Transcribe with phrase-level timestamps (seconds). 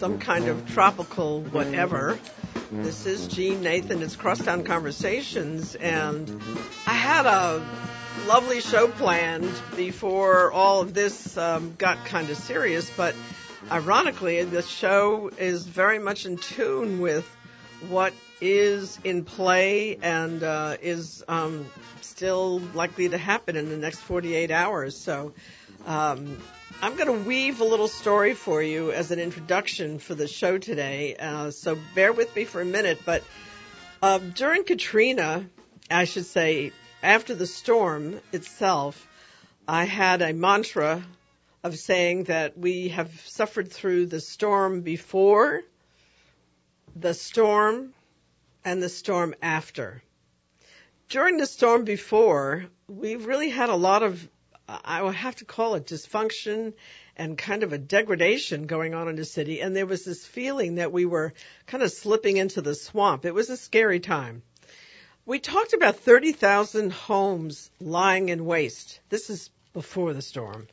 [0.00, 2.18] some kind of tropical whatever.
[2.72, 4.00] This is Jeanne Nathan.
[4.00, 6.40] It's Crosstown Conversations, and
[6.86, 7.62] I had a
[8.26, 13.14] lovely show planned before all of this um, got kind of serious, but
[13.70, 17.28] ironically, the show is very much in tune with
[17.90, 21.66] what is in play and uh, is um,
[22.00, 24.96] still likely to happen in the next 48 hours.
[24.96, 25.34] So
[25.84, 26.38] um,
[26.82, 30.56] I'm going to weave a little story for you as an introduction for the show
[30.56, 31.14] today.
[31.16, 33.00] Uh, so bear with me for a minute.
[33.04, 33.22] But
[34.02, 35.44] uh, during Katrina,
[35.90, 39.06] I should say, after the storm itself,
[39.68, 41.04] I had a mantra
[41.62, 45.62] of saying that we have suffered through the storm before,
[46.96, 47.92] the storm,
[48.64, 50.02] and the storm after.
[51.08, 54.26] During the storm before, we really had a lot of,
[54.84, 56.74] I would have to call it dysfunction
[57.16, 59.60] and kind of a degradation going on in the city.
[59.60, 61.34] And there was this feeling that we were
[61.66, 63.24] kind of slipping into the swamp.
[63.24, 64.42] It was a scary time.
[65.26, 69.00] We talked about 30,000 homes lying in waste.
[69.08, 70.66] This is before the storm.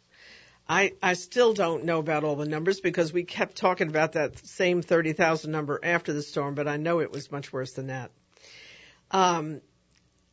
[0.69, 4.37] I, I still don't know about all the numbers because we kept talking about that
[4.45, 8.11] same 30,000 number after the storm, but I know it was much worse than that.
[9.11, 9.61] Um,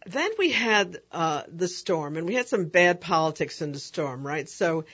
[0.07, 4.27] then we had uh, the storm, and we had some bad politics in the storm,
[4.27, 4.49] right?
[4.49, 4.85] So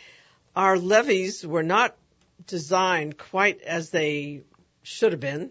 [0.55, 1.97] our levees were not
[2.47, 4.43] designed quite as they
[4.83, 5.51] should have been,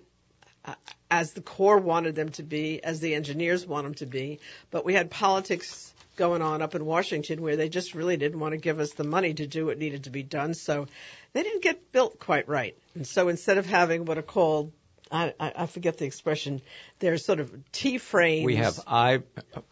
[0.66, 0.76] uh,
[1.12, 4.40] as the Corps wanted them to be, as the engineers want them to be,
[4.72, 8.52] but we had politics going on up in Washington where they just really didn't want
[8.52, 10.54] to give us the money to do what needed to be done.
[10.54, 10.88] So
[11.32, 12.78] they didn't get built quite right.
[12.94, 14.74] And so instead of having what are called
[15.12, 16.62] I, I forget the expression.
[17.00, 18.46] They're sort of T frames.
[18.46, 19.22] We have eye,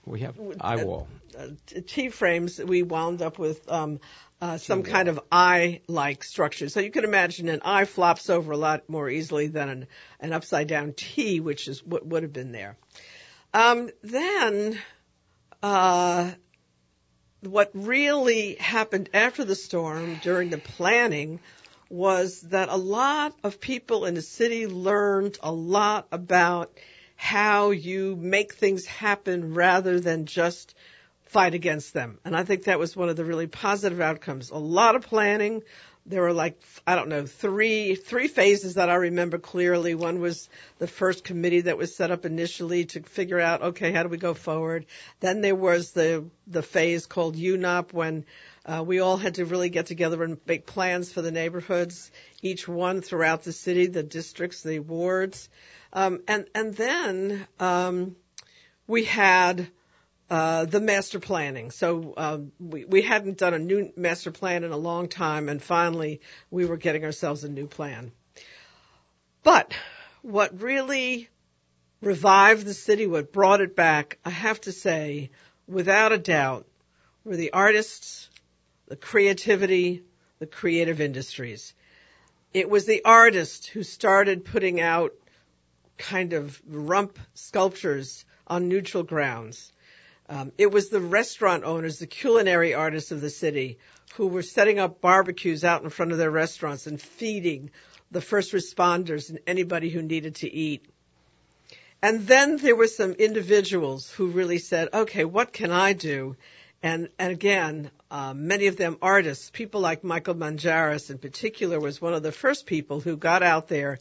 [0.06, 1.08] we have eye wall.
[1.38, 1.48] Uh,
[1.86, 2.60] T frames.
[2.60, 4.00] We wound up with um,
[4.42, 6.70] uh, some kind of eye-like structure.
[6.70, 9.88] So you can imagine an eye flops over a lot more easily than an,
[10.20, 12.78] an upside down T, which is what would have been there.
[13.54, 14.80] Um, then
[15.64, 16.32] uh,
[17.42, 21.40] what really happened after the storm during the planning
[21.90, 26.72] was that a lot of people in the city learned a lot about
[27.16, 30.76] how you make things happen rather than just
[31.24, 32.20] fight against them.
[32.24, 34.50] And I think that was one of the really positive outcomes.
[34.50, 35.64] A lot of planning,
[36.08, 39.94] there were like I don't know three three phases that I remember clearly.
[39.94, 40.50] One was
[40.80, 44.18] the first committee that was set up initially to figure out okay how do we
[44.18, 44.86] go forward.
[45.20, 48.26] Then there was the the phase called UNOP when
[48.68, 52.12] uh, we all had to really get together and make plans for the neighborhoods,
[52.42, 55.50] each one throughout the city, the districts, the wards,
[55.94, 58.16] um, and and then um,
[58.86, 59.70] we had
[60.30, 61.72] uh, the master planning.
[61.72, 65.62] So uh, we we hadn't done a new master plan in a long time, and
[65.62, 66.20] finally
[66.52, 68.12] we were getting ourselves a new plan.
[69.44, 69.74] But
[70.24, 71.30] what really
[72.02, 75.32] revived the city, what brought it back, I have to say,
[75.68, 76.68] without a doubt,
[77.24, 78.30] were the artists,
[78.88, 80.04] the creativity,
[80.40, 81.74] the creative industries.
[82.54, 85.14] It was the artists who started putting out
[85.98, 89.72] kind of rump sculptures on neutral grounds
[90.30, 93.78] um, it was the restaurant owners, the culinary artists of the city,
[94.16, 97.72] who were setting up barbecues out in front of their restaurants and feeding
[98.12, 100.86] the first responders and anybody who needed to eat.
[102.02, 106.36] And then there were some individuals who really said, okay, what can I do?
[106.84, 112.02] And, and again, uh, many of them artists, people like Michael Manjarris in particular was
[112.02, 114.00] one of the first people who got out there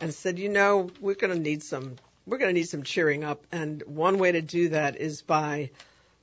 [0.00, 1.96] and said, you know, we're going to need some
[2.28, 3.46] we're going to need some cheering up.
[3.50, 5.70] And one way to do that is by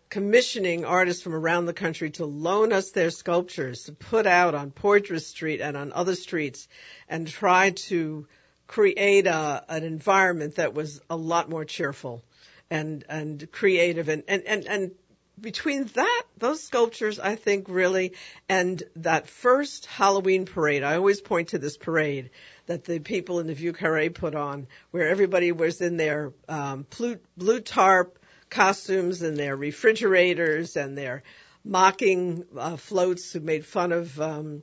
[0.10, 4.71] commissioning artists from around the country to loan us their sculptures to put out on
[4.71, 6.68] Poydras Street and on other streets
[7.10, 8.27] and try to
[8.68, 12.24] create a, an environment that was a lot more cheerful
[12.69, 14.92] and, and creative and, and, and, and
[15.40, 18.14] between that, those sculptures, I think really,
[18.48, 22.30] and that first Halloween parade, I always point to this parade
[22.68, 26.86] that the people in the Vieux Carre put on, where everybody was in their um,
[26.98, 31.24] blue, blue tarp costumes and their refrigerators and their
[31.64, 34.62] mocking uh, floats who made fun of um,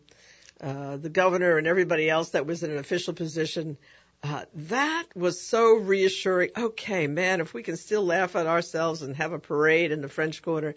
[0.61, 3.77] uh, the governor and everybody else that was in an official position.
[4.23, 6.51] Uh, that was so reassuring.
[6.57, 10.09] Okay, man, if we can still laugh at ourselves and have a parade in the
[10.09, 10.77] French Quarter,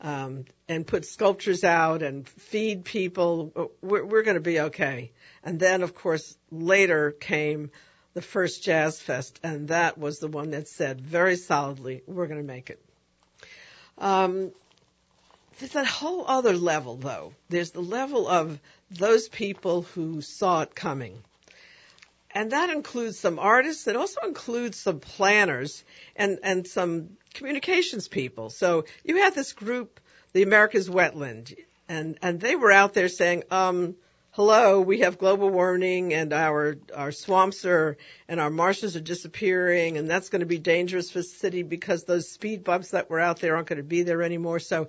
[0.00, 5.10] um, and put sculptures out and feed people, we're, we're going to be okay.
[5.42, 7.70] And then, of course, later came
[8.12, 12.40] the first Jazz Fest, and that was the one that said very solidly, we're going
[12.40, 12.80] to make it.
[13.98, 14.52] Um,
[15.58, 17.32] there's a whole other level, though.
[17.48, 18.60] There's the level of
[18.90, 21.22] those people who saw it coming.
[22.34, 23.86] And that includes some artists.
[23.86, 25.84] It also includes some planners
[26.16, 28.50] and, and some communications people.
[28.50, 30.00] So you had this group,
[30.32, 31.56] the America's Wetland,
[31.88, 33.94] and, and they were out there saying, um,
[34.32, 37.96] hello, we have global warming and our, our swamps are,
[38.28, 42.02] and our marshes are disappearing and that's going to be dangerous for the city because
[42.02, 44.58] those speed bumps that were out there aren't going to be there anymore.
[44.58, 44.88] So,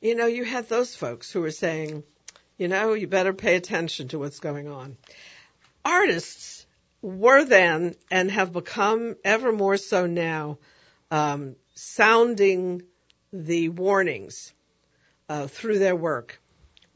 [0.00, 2.04] you know, you had those folks who were saying,
[2.58, 4.96] you know, you better pay attention to what's going on.
[5.84, 6.55] Artists
[7.06, 10.58] were then and have become ever more so now,
[11.10, 12.82] um, sounding
[13.32, 14.52] the warnings
[15.28, 16.40] uh, through their work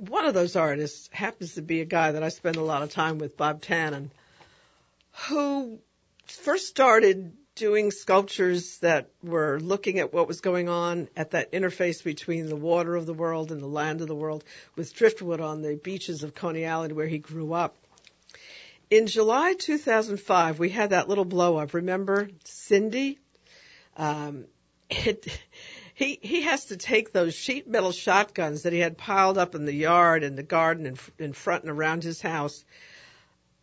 [0.00, 2.90] one of those artists happens to be a guy that I spend a lot of
[2.90, 4.10] time with, Bob Tannen,
[5.28, 5.78] who
[6.26, 12.02] first started doing sculptures that were looking at what was going on at that interface
[12.02, 14.42] between the water of the world and the land of the world
[14.74, 17.76] with driftwood on the beaches of Coney Island where he grew up.
[18.90, 21.74] In July 2005, we had that little blow up.
[21.74, 23.20] Remember Cindy?
[23.96, 24.46] Um,
[24.90, 25.28] it,
[25.94, 29.64] he he has to take those sheet metal shotguns that he had piled up in
[29.64, 32.64] the yard and the garden in, in front and around his house,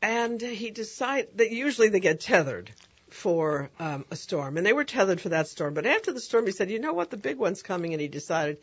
[0.01, 2.71] and he decided that usually they get tethered
[3.09, 5.73] for um, a storm, and they were tethered for that storm.
[5.73, 7.09] But after the storm, he said, "You know what?
[7.09, 8.59] The big one's coming," and he decided,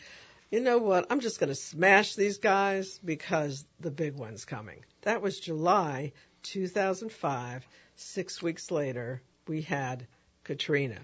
[0.50, 1.08] "You know what?
[1.10, 6.12] I'm just going to smash these guys because the big one's coming." That was July
[6.44, 7.66] 2005.
[7.96, 10.06] Six weeks later, we had
[10.44, 11.00] Katrina.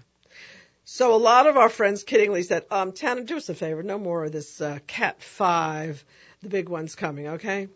[0.83, 3.97] So a lot of our friends kiddingly said, um, Tana, do us a favor, no
[3.97, 6.03] more of this uh, Cat 5,
[6.41, 7.67] the big one's coming, okay?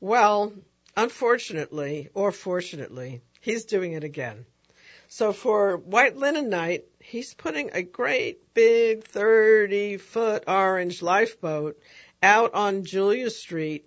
[0.00, 0.52] Well,
[0.96, 4.46] unfortunately, or fortunately, he's doing it again.
[5.08, 11.78] So for White Linen Night, he's putting a great big 30 foot orange lifeboat
[12.22, 13.86] out on Julia Street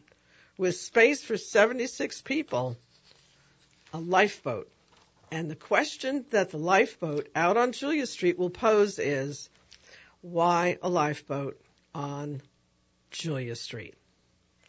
[0.62, 2.78] with space for 76 people.
[3.96, 4.70] A lifeboat.
[5.32, 9.50] And the question that the lifeboat out on Julia Street will pose is,
[10.22, 11.60] why a lifeboat
[11.96, 12.44] on
[13.10, 13.96] Julia Street?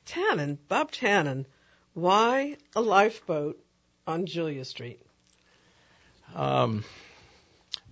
[0.06, 1.44] Tannen, Bob Tannen,
[1.92, 3.62] why a lifeboat
[4.06, 5.02] on Julia Street?
[6.34, 6.84] Um,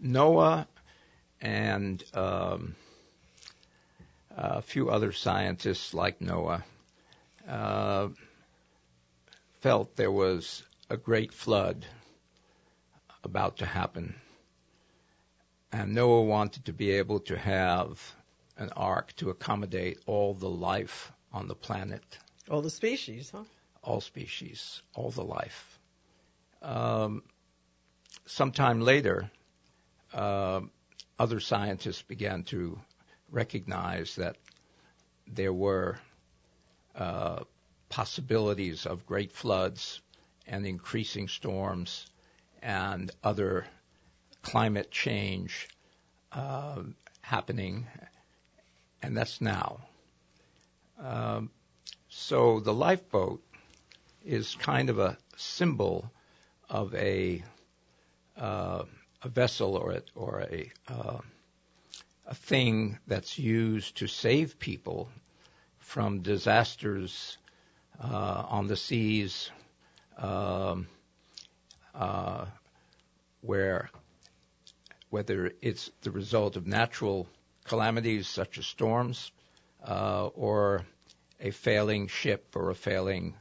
[0.01, 0.67] Noah
[1.43, 2.77] and um,
[4.35, 6.65] a few other scientists like Noah
[7.51, 8.09] uh,
[9.61, 11.85] felt there was a great flood
[13.25, 14.15] about to happen.
[15.73, 18.15] And Noah wanted to be able to have
[18.57, 22.19] an ark to accommodate all the life on the planet.
[22.49, 23.45] All the species, huh?
[23.83, 25.79] All species, all the life.
[26.63, 27.23] Um,
[28.27, 29.31] sometime later,
[30.13, 30.61] uh,
[31.19, 32.79] other scientists began to
[33.31, 34.37] recognize that
[35.27, 35.99] there were
[36.97, 37.41] uh,
[37.89, 40.01] possibilities of great floods
[40.47, 42.07] and increasing storms
[42.63, 43.67] and other
[44.43, 45.69] climate change
[46.33, 46.83] uh,
[47.21, 47.87] happening,
[49.03, 49.81] and that's now.
[50.99, 51.51] Um,
[52.09, 53.43] so the lifeboat
[54.25, 56.11] is kind of a symbol
[56.69, 57.43] of a
[58.37, 58.85] uh,
[59.23, 61.19] a vessel or a, or a uh,
[62.27, 65.09] a thing that's used to save people
[65.91, 67.37] from disasters
[68.01, 69.51] uh, on the seas.
[70.17, 70.87] Um,
[71.93, 72.47] uh,
[73.41, 73.91] where
[75.09, 77.27] whether it's the result of natural
[77.65, 79.33] calamities such as storms
[79.85, 80.87] uh, or
[81.41, 83.35] a failing ship or a failing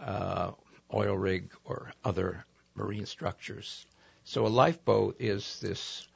[0.00, 0.52] uh,
[0.94, 2.44] oil rig or other
[2.76, 3.84] marine structures.
[4.22, 6.06] So a lifeboat is this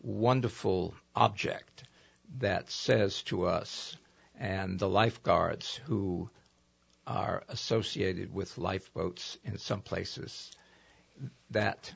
[0.00, 1.82] wonderful object
[2.38, 3.96] that says to us
[4.38, 6.28] and the lifeguards who
[7.06, 10.50] are associated with lifeboats in some places
[11.50, 11.92] that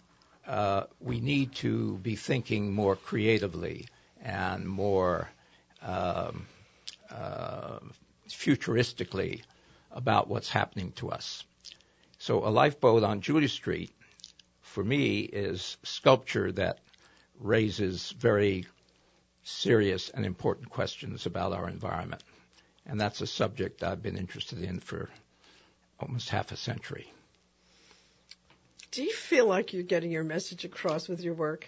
[0.47, 3.87] uh, we need to be thinking more creatively
[4.23, 5.29] and more
[5.83, 6.47] um,
[7.11, 7.79] uh,
[8.29, 9.43] futuristically
[9.91, 11.45] about what's happening to us.
[12.19, 13.91] So a lifeboat on Julia Street,
[14.61, 16.79] for me, is sculpture that
[17.39, 18.67] raises very
[19.45, 22.23] serious and important questions about our environment.
[22.89, 25.09] And that's a subject I've been interested in for
[26.01, 27.13] almost half a century.
[28.91, 31.67] Do you feel like you're getting your message across with your work?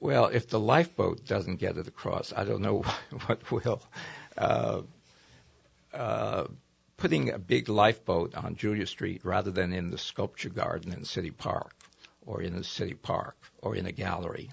[0.00, 2.82] Well, if the lifeboat doesn't get it across, I don't know
[3.26, 3.80] what will.
[4.36, 4.82] Uh,
[5.94, 6.46] uh,
[6.96, 11.30] putting a big lifeboat on Julia Street rather than in the sculpture garden in City
[11.30, 11.72] Park
[12.26, 14.50] or in a city park or in a gallery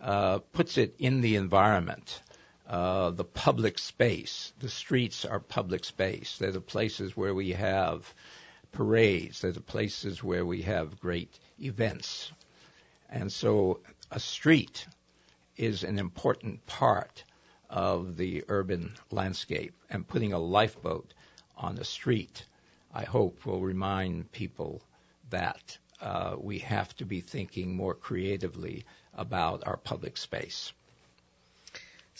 [0.00, 2.20] uh, puts it in the environment
[2.68, 4.52] uh, the public space.
[4.58, 6.36] The streets are public space.
[6.36, 8.12] They're the places where we have
[8.72, 9.40] parades.
[9.40, 12.30] They're the places where we have great events.
[13.08, 14.86] And so a street
[15.56, 17.24] is an important part
[17.70, 19.74] of the urban landscape.
[19.88, 21.14] And putting a lifeboat
[21.56, 22.44] on a street,
[22.92, 24.82] I hope, will remind people
[25.30, 28.84] that uh, we have to be thinking more creatively
[29.14, 30.72] about our public space.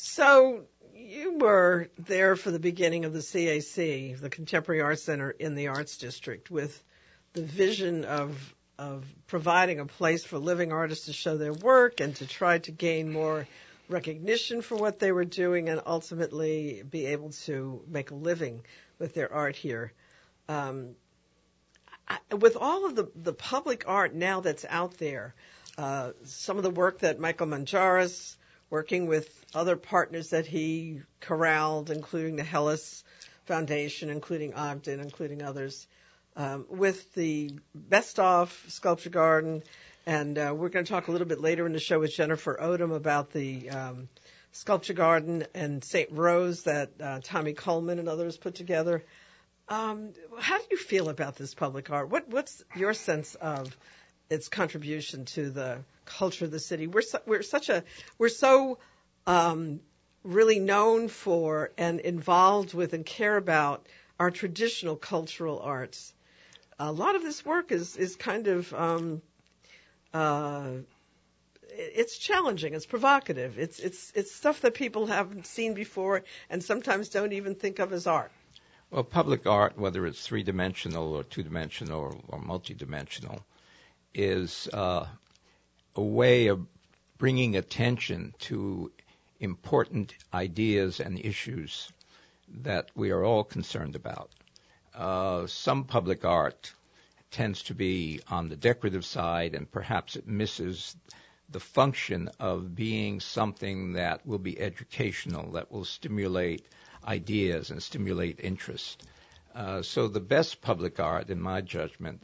[0.01, 0.63] So
[0.95, 5.67] you were there for the beginning of the CAC, the Contemporary Arts Center in the
[5.67, 6.81] Arts District, with
[7.33, 12.15] the vision of of providing a place for living artists to show their work and
[12.15, 13.49] to try to gain more
[13.89, 18.63] recognition for what they were doing and ultimately be able to make a living
[19.01, 19.93] with their art here.
[20.49, 20.95] Um,
[22.07, 25.35] I, with all of the, the public art now that's out there,
[25.77, 28.37] uh, some of the work that Michael Manjarris,
[28.71, 33.03] working with other partners that he corralled, including the Helis
[33.47, 35.87] Foundation, including Ogden, including others,
[36.37, 39.63] um, with the Besthoff Sculpture Garden,
[40.07, 42.59] and uh, we're going to talk a little bit later in the show with Jennifer
[42.61, 44.09] Odom about the um,
[44.53, 46.11] Sculpture Garden and St.
[46.13, 49.05] Rose that uh, Tommy Coleman and others put together.
[49.69, 52.09] Um, how do you feel about this public art?
[52.09, 53.77] What, what's your sense of
[54.31, 56.87] its contribution to the culture of the city?
[56.87, 57.85] We're su- we're such a
[58.19, 58.79] we're so
[59.27, 59.81] um,
[60.25, 63.87] really known for and involved with and care about
[64.19, 66.13] our traditional cultural arts
[66.79, 69.23] a lot of this work is is kind of um,
[70.15, 70.71] uh,
[71.71, 72.75] it's challenging.
[72.75, 73.59] It's provocative.
[73.59, 77.93] It's it's it's stuff that people haven't seen before and sometimes don't even think of
[77.93, 78.31] as art.
[78.91, 83.45] Well, public art, whether it's three dimensional or two dimensional or, or multi-dimensional,
[84.15, 85.07] is uh,
[85.95, 86.67] a way of
[87.19, 88.91] bringing attention to
[89.41, 91.91] important ideas and issues
[92.63, 94.31] that we are all concerned about.
[94.95, 96.73] Uh, some public art
[97.31, 100.97] tends to be on the decorative side, and perhaps it misses
[101.51, 106.67] the function of being something that will be educational, that will stimulate
[107.07, 109.07] ideas and stimulate interest.
[109.55, 112.23] Uh, so the best public art, in my judgment,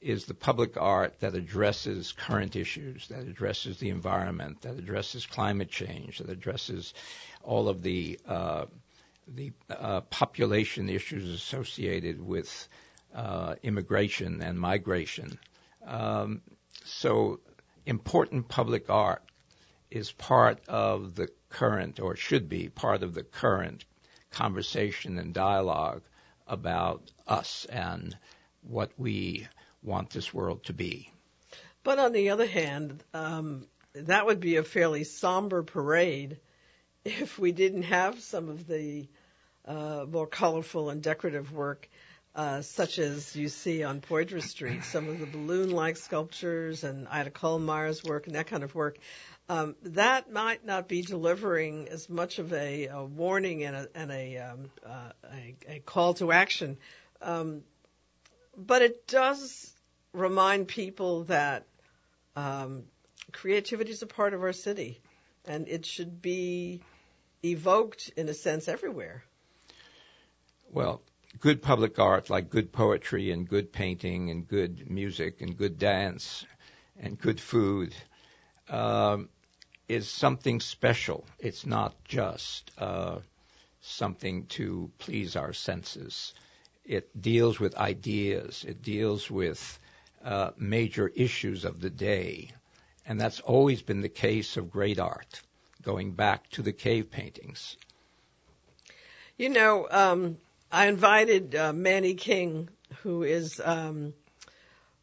[0.00, 5.68] is the public art that addresses current issues, that addresses the environment, that addresses climate
[5.70, 6.94] change, that addresses
[7.42, 8.66] all of the uh,
[9.34, 12.68] the uh, population issues associated with
[13.14, 15.38] uh, immigration and migration.
[15.86, 16.40] Um,
[16.84, 17.40] so
[17.86, 19.22] important public art
[19.90, 23.84] is part of the current, or should be part of the current
[24.30, 26.02] conversation and dialogue
[26.46, 28.16] about us and
[28.62, 29.46] what we
[29.82, 31.12] want this world to be.
[31.82, 36.38] But on the other hand, um, that would be a fairly somber parade
[37.04, 39.08] if we didn't have some of the
[39.64, 41.88] uh, more colorful and decorative work,
[42.34, 47.30] uh, such as you see on Poydras Street, some of the balloon-like sculptures and Ida
[47.30, 48.98] Kohlmeyer's work and that kind of work.
[49.48, 54.10] Um, that might not be delivering as much of a, a warning and a, and
[54.10, 56.76] a, um, uh, a, a, call to action,
[57.22, 57.62] um,
[58.58, 59.72] but it does
[60.12, 61.66] remind people that
[62.34, 62.84] um,
[63.32, 65.00] creativity is a part of our city,
[65.44, 66.82] and it should be
[67.44, 69.22] evoked in a sense everywhere.
[70.70, 71.02] Well,
[71.40, 76.44] good public art, like good poetry and good painting and good music and good dance
[76.98, 77.94] and good food,
[78.68, 79.28] um,
[79.88, 81.24] is something special.
[81.38, 83.20] It's not just uh,
[83.80, 86.34] something to please our senses.
[86.88, 88.64] It deals with ideas.
[88.66, 89.78] It deals with
[90.24, 92.50] uh, major issues of the day.
[93.06, 95.42] And that's always been the case of great art,
[95.82, 97.76] going back to the cave paintings.
[99.36, 100.38] You know, um,
[100.72, 102.70] I invited uh, Manny King,
[103.02, 104.14] who is um,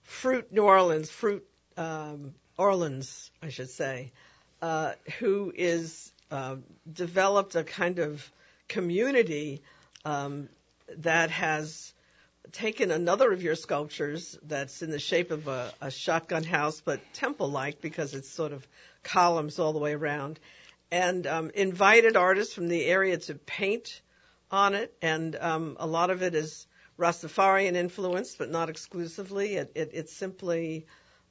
[0.01, 4.11] Fruit New Orleans, Fruit um, Orleans, I should say,
[4.59, 6.55] uh, who is uh,
[6.91, 8.27] developed a kind of
[8.67, 9.61] community
[10.03, 10.49] um,
[10.97, 11.93] that has
[12.51, 16.99] taken another of your sculptures that's in the shape of a, a shotgun house, but
[17.13, 18.65] temple-like because it's sort of
[19.03, 20.39] columns all the way around,
[20.91, 24.01] and um, invited artists from the area to paint
[24.51, 29.55] on it, and um, a lot of it is Rastafarian influenced, but not exclusively.
[29.55, 30.85] It, it, it's simply,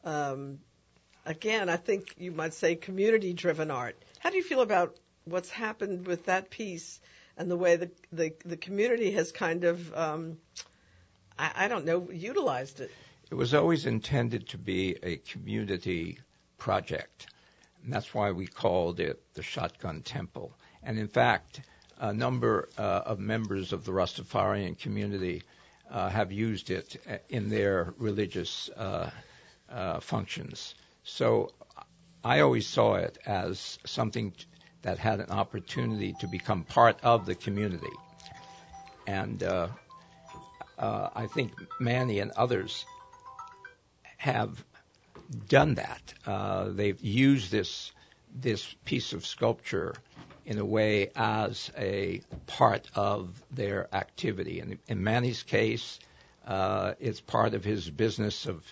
[0.05, 0.59] um,
[1.25, 3.97] again, I think you might say community-driven art.
[4.19, 7.01] How do you feel about what's happened with that piece
[7.37, 10.39] and the way the the, the community has kind of, um,
[11.39, 12.91] I, I don't know, utilized it?
[13.31, 16.19] It was always intended to be a community
[16.59, 17.27] project.
[17.83, 20.53] And that's why we called it the Shotgun Temple.
[20.83, 21.61] And in fact,
[21.99, 25.43] a number uh, of members of the Rastafarian community
[25.91, 26.97] uh, have used it
[27.29, 29.11] in their religious uh,
[29.71, 30.75] uh, functions.
[31.05, 31.51] So
[32.25, 34.33] I always saw it as something
[34.85, 37.93] that had an opportunity to become part of the community.
[39.07, 39.69] And uh,
[40.79, 42.85] uh, I think Manny and others
[44.19, 44.63] have
[45.49, 46.15] done that.
[46.27, 47.93] Uh, they've used this
[48.37, 49.95] this piece of sculpture
[50.45, 54.61] in a way as a part of their activity.
[54.61, 56.01] And in Manny's case,
[56.47, 58.63] uh, it's part of his business of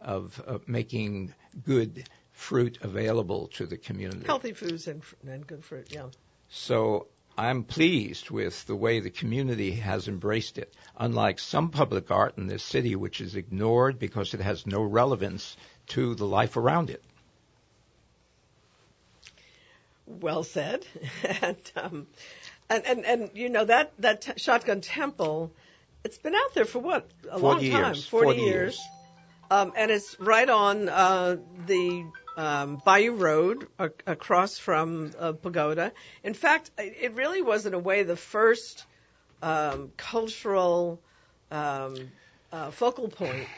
[0.00, 1.34] of uh, making
[1.64, 2.08] good
[2.40, 4.24] fruit available to the community.
[4.24, 6.06] Healthy foods and, and good fruit, yeah.
[6.48, 7.06] So
[7.36, 10.74] I'm pleased with the way the community has embraced it.
[10.98, 15.56] Unlike some public art in this city, which is ignored because it has no relevance
[15.88, 17.04] to the life around it.
[20.06, 20.86] Well said.
[21.42, 22.06] and, um,
[22.70, 25.52] and, and, and, you know, that, that t- shotgun temple,
[26.04, 27.06] it's been out there for what?
[27.30, 27.74] A long years.
[27.74, 27.94] time.
[27.94, 28.48] 40, 40 years.
[28.48, 28.80] years.
[29.50, 32.04] Um, and it's right on uh, the
[32.36, 35.92] um, Bayou Road a- across from uh, Pagoda.
[36.22, 38.84] In fact, it really was in a way the first
[39.42, 41.00] um, cultural
[41.50, 42.10] um,
[42.52, 43.50] uh, focal point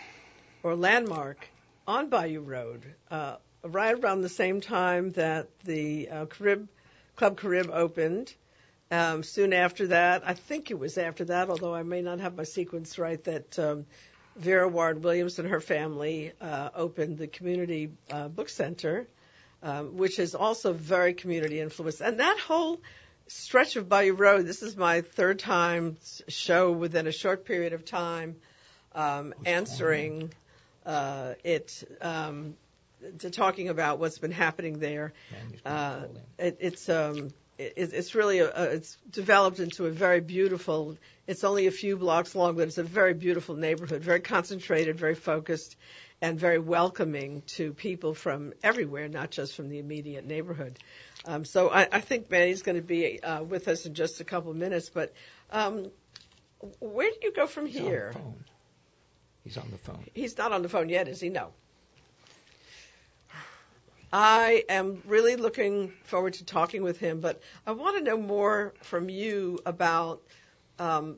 [0.63, 1.49] or landmark
[1.87, 2.95] on Bayou Road.
[3.11, 6.69] Uh, right around the same time that the uh, Carib
[7.17, 8.35] Club Carib opened.
[8.91, 12.37] Um, soon after that, I think it was after that, although I may not have
[12.37, 13.87] my sequence right, that um,
[14.37, 19.07] Vera Warren-Williams and her family uh, opened the Community uh, Book Center,
[19.63, 22.01] um, which is also very community influenced.
[22.01, 22.81] And that whole
[23.27, 25.97] stretch of Bayou Road, this is my third time
[26.29, 28.37] show within a short period of time
[28.95, 30.33] um, answering
[30.85, 32.55] uh, it um,
[33.19, 35.13] to talking about what's been happening there.
[35.65, 36.05] Uh,
[36.39, 40.97] it, it's um, it's really a, it's developed into a very beautiful.
[41.27, 45.15] It's only a few blocks long, but it's a very beautiful neighborhood, very concentrated, very
[45.15, 45.77] focused,
[46.21, 50.79] and very welcoming to people from everywhere, not just from the immediate neighborhood.
[51.25, 54.25] Um, so I, I think Manny's going to be uh, with us in just a
[54.25, 54.89] couple of minutes.
[54.89, 55.13] But
[55.51, 55.91] um,
[56.81, 58.13] where do you go from He's here?
[58.15, 58.45] On the phone.
[59.45, 60.05] He's on the phone.
[60.15, 61.29] He's not on the phone yet, is he?
[61.29, 61.51] No.
[64.13, 68.75] I am really looking forward to talking with him, but I want to know more
[68.83, 70.23] from you about
[70.79, 71.17] um,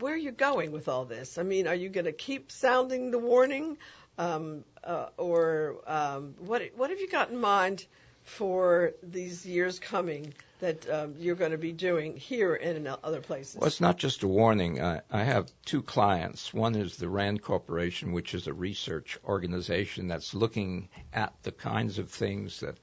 [0.00, 1.38] where you're going with all this.
[1.38, 3.78] I mean, are you going to keep sounding the warning,
[4.18, 6.62] um, uh, or um, what?
[6.74, 7.86] What have you got in mind
[8.24, 13.20] for these years coming that um, you're going to be doing here and in other
[13.20, 13.56] places?
[13.56, 14.80] Well, it's not just a warning.
[14.82, 16.54] I, I have two clients.
[16.54, 21.98] One is the RAND Corporation, which is a research organization that's looking at the kinds
[21.98, 22.76] of things that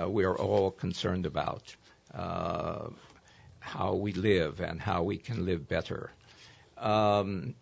[0.00, 1.74] uh, we are all concerned about.
[2.14, 2.88] Uh,
[3.60, 6.10] how we live and how we can live better.
[6.76, 7.54] Um,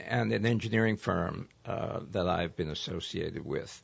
[0.00, 3.82] and an engineering firm uh, that I've been associated with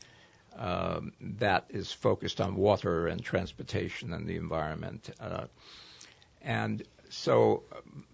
[0.58, 5.10] um, that is focused on water and transportation and the environment.
[5.20, 5.46] Uh,
[6.42, 7.62] and so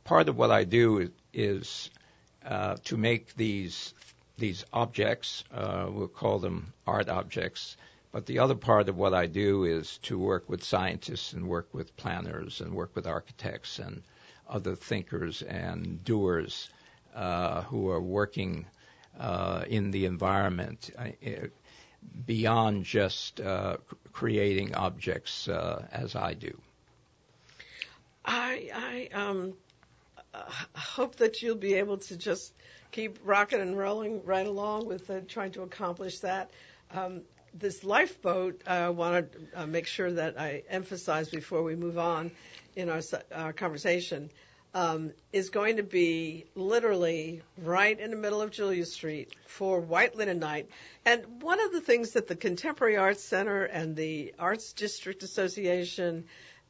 [0.04, 1.90] part of what I do is, is
[2.44, 3.94] uh, to make these
[4.38, 7.76] these objects, uh, we'll call them art objects,
[8.10, 11.68] but the other part of what I do is to work with scientists and work
[11.72, 14.02] with planners and work with architects and
[14.48, 16.70] other thinkers and doers
[17.14, 18.64] uh, who are working
[19.18, 21.08] uh, in the environment uh,
[22.26, 23.76] beyond just uh,
[24.12, 26.56] creating objects uh, as I do.
[28.24, 29.54] I, I um,
[30.74, 32.52] hope that you'll be able to just
[32.92, 36.50] keep rocking and rolling right along with uh, trying to accomplish that.
[36.92, 37.22] Um,
[37.54, 42.30] this lifeboat, I want to uh, make sure that I emphasize before we move on
[42.76, 43.00] in our,
[43.34, 44.30] our conversation,
[45.32, 50.38] is going to be literally right in the middle of Julia Street for White Linen
[50.38, 50.68] Night.
[51.04, 56.24] And one of the things that the Contemporary Arts Center and the Arts District Association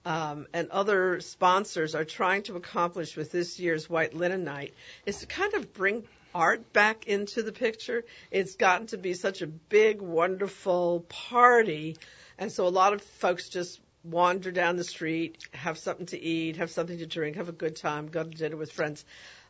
[0.05, 4.73] um, and other sponsors are trying to accomplish with this year's White Linen Night
[5.05, 8.05] is to kind of bring art back into the picture.
[8.31, 11.97] It's gotten to be such a big, wonderful party.
[12.39, 16.57] And so a lot of folks just wander down the street, have something to eat,
[16.57, 19.05] have something to drink, have a good time, go to dinner with friends.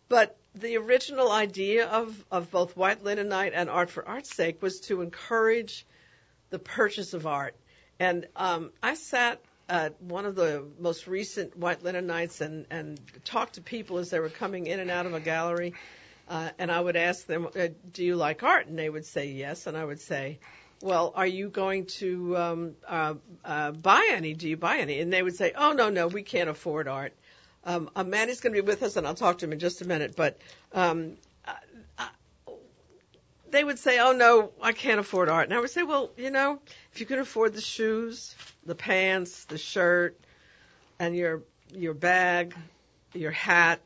[0.09, 4.61] But the original idea of, of both White Linen Night and Art for Art's sake
[4.61, 5.87] was to encourage
[6.51, 7.55] the purchase of art.
[8.01, 13.01] And um, I sat at one of the most recent White Linen Nights and, and
[13.25, 15.75] talked to people as they were coming in and out of a gallery.
[16.29, 19.27] Uh, and I would ask them, uh, "Do you like art?" And they would say
[19.27, 20.39] yes, and I would say,
[20.83, 23.15] well, are you going to um, uh,
[23.45, 24.35] uh, buy any?
[24.35, 25.01] Do you buy any?
[25.01, 27.13] And they would say, oh, no, no, we can't afford art.
[27.65, 29.83] Um, uh, Manny's going to be with us, and I'll talk to him in just
[29.83, 30.15] a minute.
[30.17, 30.39] But
[30.73, 31.17] um,
[31.47, 31.53] uh,
[31.99, 32.53] uh,
[33.51, 35.49] they would say, oh, no, I can't afford art.
[35.49, 36.61] And I would say, well, you know,
[36.93, 40.19] if you can afford the shoes, the pants, the shirt,
[40.99, 42.55] and your your bag,
[43.15, 43.81] your hat,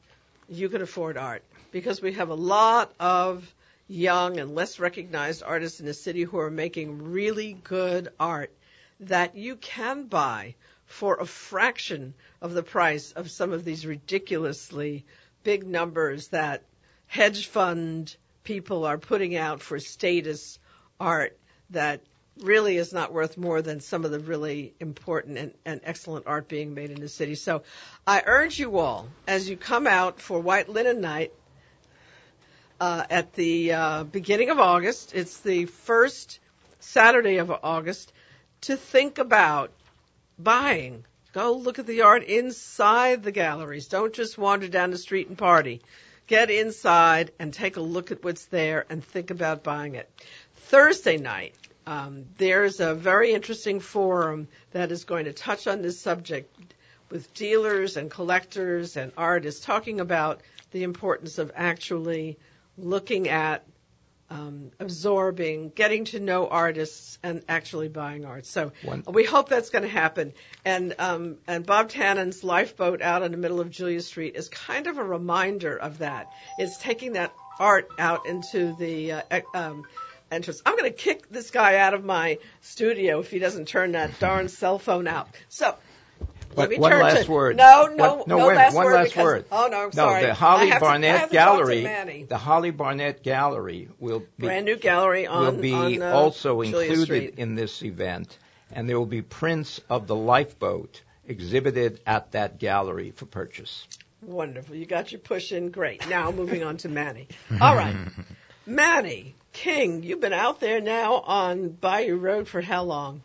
[0.48, 3.52] you can afford art because we have a lot of
[3.86, 8.52] young and less recognized artists in the city who are making really good art
[9.00, 10.54] that you can buy
[10.86, 15.04] for a fraction of the price of some of these ridiculously
[15.42, 16.62] big numbers that
[17.06, 20.58] hedge fund people are putting out for status
[21.00, 21.36] art
[21.70, 22.00] that
[22.40, 26.48] really is not worth more than some of the really important and, and, excellent art
[26.48, 27.34] being made in the city.
[27.36, 27.62] So
[28.06, 31.32] I urge you all, as you come out for White Linen Night
[32.84, 36.38] uh, at the uh, beginning of August, it's the first
[36.80, 38.12] Saturday of August,
[38.60, 39.72] to think about
[40.38, 41.02] buying.
[41.32, 43.86] Go look at the art inside the galleries.
[43.86, 45.80] Don't just wander down the street and party.
[46.26, 50.10] Get inside and take a look at what's there and think about buying it.
[50.54, 51.54] Thursday night,
[51.86, 56.54] um, there's a very interesting forum that is going to touch on this subject
[57.08, 60.42] with dealers and collectors and artists talking about
[60.72, 62.36] the importance of actually
[62.76, 63.64] looking at
[64.30, 68.46] um, absorbing, getting to know artists, and actually buying art.
[68.46, 69.04] So One.
[69.06, 70.32] we hope that's going to happen.
[70.64, 74.86] And um, and Bob Tannen's lifeboat out in the middle of Julia Street is kind
[74.86, 76.32] of a reminder of that.
[76.58, 79.84] It's taking that art out into the uh, um,
[80.32, 80.62] entrance.
[80.66, 84.18] I'm going to kick this guy out of my studio if he doesn't turn that
[84.18, 85.28] darn cell phone out.
[85.48, 85.76] So.
[86.56, 87.56] Let me one turn last to, word.
[87.56, 89.44] No, no, no, no wait, last one word last because, word.
[89.50, 90.26] Oh no, I'm no, sorry.
[90.26, 95.26] the Holly I Barnett to, Gallery, the Holly Barnett Gallery will be brand new gallery
[95.26, 97.34] on will be on, uh, also Julia included Street.
[97.38, 98.38] in this event,
[98.72, 103.86] and there will be prints of the lifeboat exhibited at that gallery for purchase.
[104.22, 104.74] Wonderful.
[104.76, 105.70] You got your push in.
[105.70, 106.08] Great.
[106.08, 107.28] Now moving on to Manny.
[107.60, 107.94] All right.
[108.66, 113.22] Manny King, you've been out there now on Bayou Road for how long?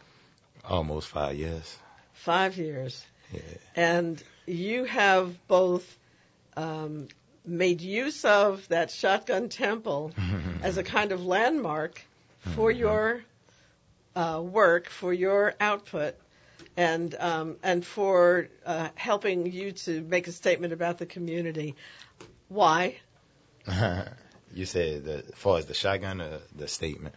[0.63, 1.77] Almost five years.
[2.13, 3.03] Five years.
[3.31, 3.41] Yeah.
[3.75, 5.97] And you have both
[6.57, 7.07] um,
[7.45, 10.11] made use of that shotgun temple
[10.61, 12.01] as a kind of landmark
[12.39, 12.79] for mm-hmm.
[12.79, 13.23] your
[14.15, 16.15] uh, work, for your output,
[16.75, 21.75] and um, and for uh, helping you to make a statement about the community.
[22.47, 22.97] Why?
[24.53, 27.15] you said the, as far as the shotgun or the statement.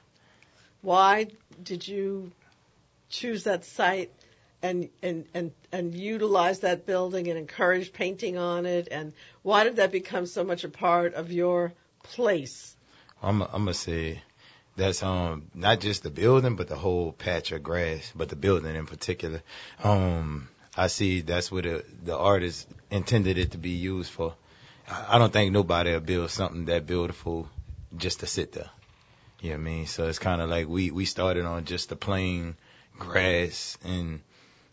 [0.83, 1.29] Why
[1.63, 2.33] did you
[3.09, 4.13] choose that site
[4.63, 8.89] and and and and utilize that building and encourage painting on it?
[8.91, 11.73] And why did that become so much a part of your
[12.03, 12.77] place?
[13.23, 14.23] I'm I'm gonna say
[14.77, 18.75] that's um not just the building, but the whole patch of grass, but the building
[18.75, 19.43] in particular.
[19.83, 24.35] Um, I see that's what the the artist intended it to be used for.
[24.89, 27.49] I don't think nobody will build something that beautiful
[27.97, 28.71] just to sit there.
[29.41, 29.87] You know what I mean?
[29.87, 32.57] So it's kind of like we we started on just the plain
[32.99, 34.21] grass and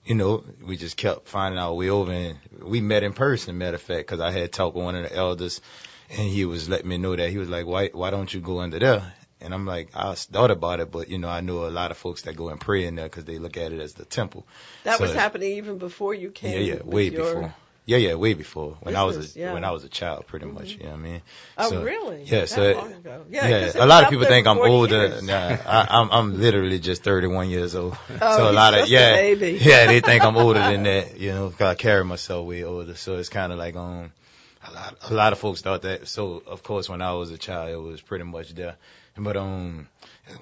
[0.09, 3.75] you know, we just kept finding our way over and we met in person, matter
[3.75, 5.61] of fact, cause I had talked with one of the elders
[6.09, 8.59] and he was letting me know that he was like, why, why don't you go
[8.59, 9.13] under there?
[9.39, 11.97] And I'm like, I thought about it, but you know, I know a lot of
[11.97, 14.47] folks that go and pray in there because they look at it as the temple.
[14.83, 16.53] That so, was happening even before you came.
[16.53, 17.25] Yeah, yeah, way your...
[17.25, 17.55] before.
[17.85, 19.53] Yeah, yeah, way before when business, I was a yeah.
[19.53, 20.55] when I was a child, pretty mm-hmm.
[20.55, 20.71] much.
[20.73, 21.21] You know what I mean?
[21.57, 22.23] Oh, so, really?
[22.23, 22.41] Yeah.
[22.41, 22.93] That so.
[23.29, 23.47] Yeah.
[23.47, 25.07] yeah a lot of people think I'm older.
[25.07, 25.23] Years.
[25.23, 27.97] Nah, I, I'm I'm literally just 31 years old.
[28.21, 31.19] Oh, so a lot of yeah, yeah, they think I'm older than that.
[31.19, 32.95] You know, cause I carry myself way older.
[32.95, 34.11] So it's kind of like um,
[34.67, 36.07] a lot a lot of folks thought that.
[36.07, 38.75] So of course, when I was a child, it was pretty much there.
[39.17, 39.87] But um,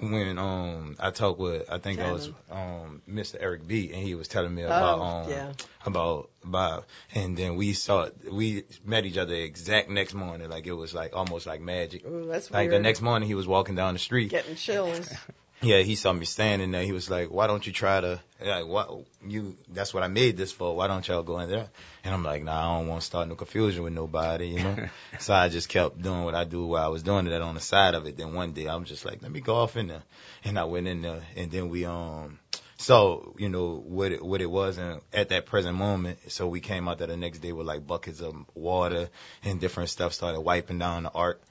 [0.00, 3.36] when um I talked with I think I was um Mr.
[3.40, 5.52] Eric B and he was telling me about oh, um yeah.
[5.84, 10.72] about about and then we saw we met each other exact next morning like it
[10.72, 12.06] was like almost like magic.
[12.06, 12.72] Ooh, that's like weird.
[12.72, 15.10] the next morning he was walking down the street getting chills.
[15.60, 16.84] yeah, he saw me standing there.
[16.84, 18.20] He was like, "Why don't you try to?
[18.40, 18.90] Like, what
[19.26, 19.56] you?
[19.68, 20.76] That's what I made this for.
[20.76, 21.68] Why don't y'all go in there?"
[22.04, 24.88] And I'm like, "Nah, I don't want to start no confusion with nobody, you know."
[25.18, 27.60] so I just kept doing what I do while I was doing it on the
[27.60, 28.16] side of it.
[28.16, 30.02] Then one day I'm just like, "Let me go off in there,"
[30.44, 32.38] and I went in there, and then we um.
[32.80, 36.60] So you know what it, what it was, and at that present moment, so we
[36.60, 39.08] came out there the next day with like buckets of water
[39.42, 41.42] and different stuff, started wiping down the art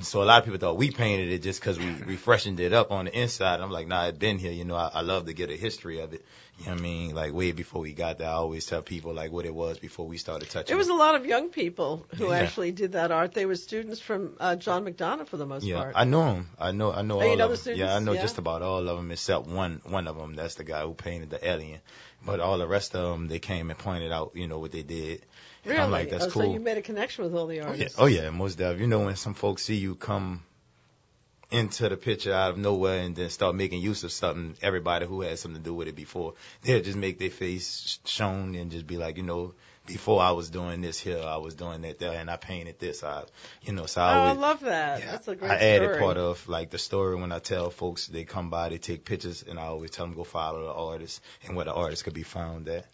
[0.00, 2.90] so a lot of people thought we painted it just because we refreshened it up
[2.90, 3.60] on the inside.
[3.60, 4.52] I'm like, nah, it's been here.
[4.52, 6.24] You know, I, I love to get a history of it.
[6.58, 7.14] You know what I mean?
[7.14, 10.06] Like way before we got there, I always tell people like what it was before
[10.06, 10.68] we started touching.
[10.68, 10.92] There was it.
[10.92, 12.38] a lot of young people who Yeah.
[12.38, 13.32] actually did that art.
[13.32, 15.92] They were students from uh, John McDonogh for the most Yeah, part.
[15.96, 16.48] I know him.
[16.58, 16.92] I know.
[16.92, 17.60] I know Oh, you all know of the them.
[17.62, 17.80] students?
[17.80, 18.22] Yeah, I know Yeah.
[18.22, 19.80] just about all of them except one.
[19.84, 20.34] One of them.
[20.34, 21.80] That's the guy who painted the alien.
[22.24, 24.82] But all the rest of them, they came and pointed out, you know, what they
[24.82, 25.24] did.
[25.66, 25.80] Really?
[25.80, 26.42] I'm like, that's oh, cool.
[26.42, 27.98] So you made a connection with all the Oh yeah, artists.
[27.98, 28.82] oh yeah, most definitely.
[28.84, 30.42] You know when some folks see you come
[31.50, 35.20] into the picture out of nowhere and then start making use of something, everybody who
[35.20, 38.86] had something to do with it before, they'll just make their face shown and just
[38.86, 39.54] be like, you know,
[39.86, 43.04] before I was doing this here, I was doing that there, and I painted this.
[43.04, 43.22] I,
[43.62, 44.98] you know, so Oh, I I love that.
[44.98, 45.98] yeah, That's a great I added story.
[46.00, 49.44] part of like the story when I tell folks they come by, they take pictures,
[49.48, 52.24] and I always tell them go follow the artist and where the artist could be
[52.24, 52.86] found at.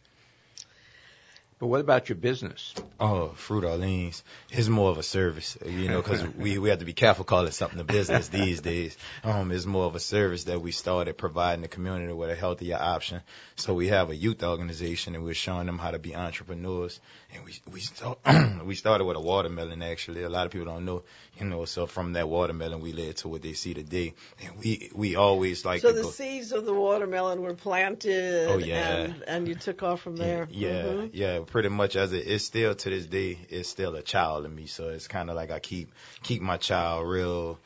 [1.63, 2.75] But what about your business?
[2.99, 6.85] Oh, Fruit Orleans is more of a service, you know, because we, we have to
[6.85, 8.97] be careful calling something a business these days.
[9.23, 12.77] Um, it's more of a service that we started providing the community with a healthier
[12.81, 13.21] option.
[13.55, 16.99] So we have a youth organization and we're showing them how to be entrepreneurs.
[17.33, 18.19] And we, we, start,
[18.65, 20.25] we started with a watermelon actually.
[20.25, 21.05] A lot of people don't know,
[21.39, 24.15] you know, so from that watermelon we led to what they see today.
[24.45, 26.11] And we, we always like so the go.
[26.11, 28.49] seeds of the watermelon were planted.
[28.49, 29.05] Oh, yeah.
[29.05, 30.47] And, and you took off from there.
[30.51, 31.11] Yeah, Mhm.
[31.13, 34.67] yeah, pretty much as it's still to this day, it's still a child in me.
[34.67, 35.93] So it's kind of like I keep
[36.23, 37.59] keep my child real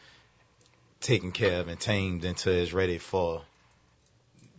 [1.00, 3.42] taken care of and tamed until it's ready for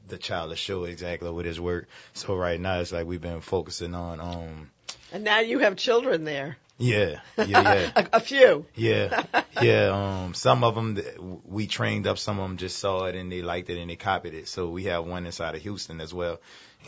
[0.07, 1.87] the child to show exactly what his work.
[2.13, 4.69] So right now it's like we've been focusing on um
[5.11, 6.57] And now you have children there.
[6.79, 8.65] Yeah yeah yeah a, a few.
[8.75, 9.23] yeah
[9.61, 9.89] yeah
[10.25, 13.41] um some of them we trained up some of them just saw it and they
[13.41, 14.47] liked it and they copied it.
[14.47, 16.39] So we have one inside of Houston as well,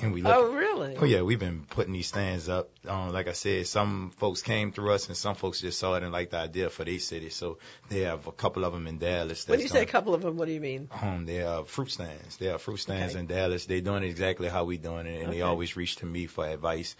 [0.02, 0.96] and we look Oh, really?
[0.96, 2.70] Oh yeah, we've been putting these stands up.
[2.88, 6.04] Um, like I said, some folks came through us, and some folks just saw it
[6.04, 7.30] and liked the idea for their city.
[7.32, 7.58] So
[7.90, 9.48] they have a couple of them in Dallas.
[9.48, 10.88] When you say a couple of them, what do you mean?
[11.02, 12.38] um, they are fruit stands.
[12.38, 13.20] They are fruit stands Okay.
[13.22, 13.66] in Dallas.
[13.66, 16.96] They're doing exactly how we're doing it, and they always reach to me for advice,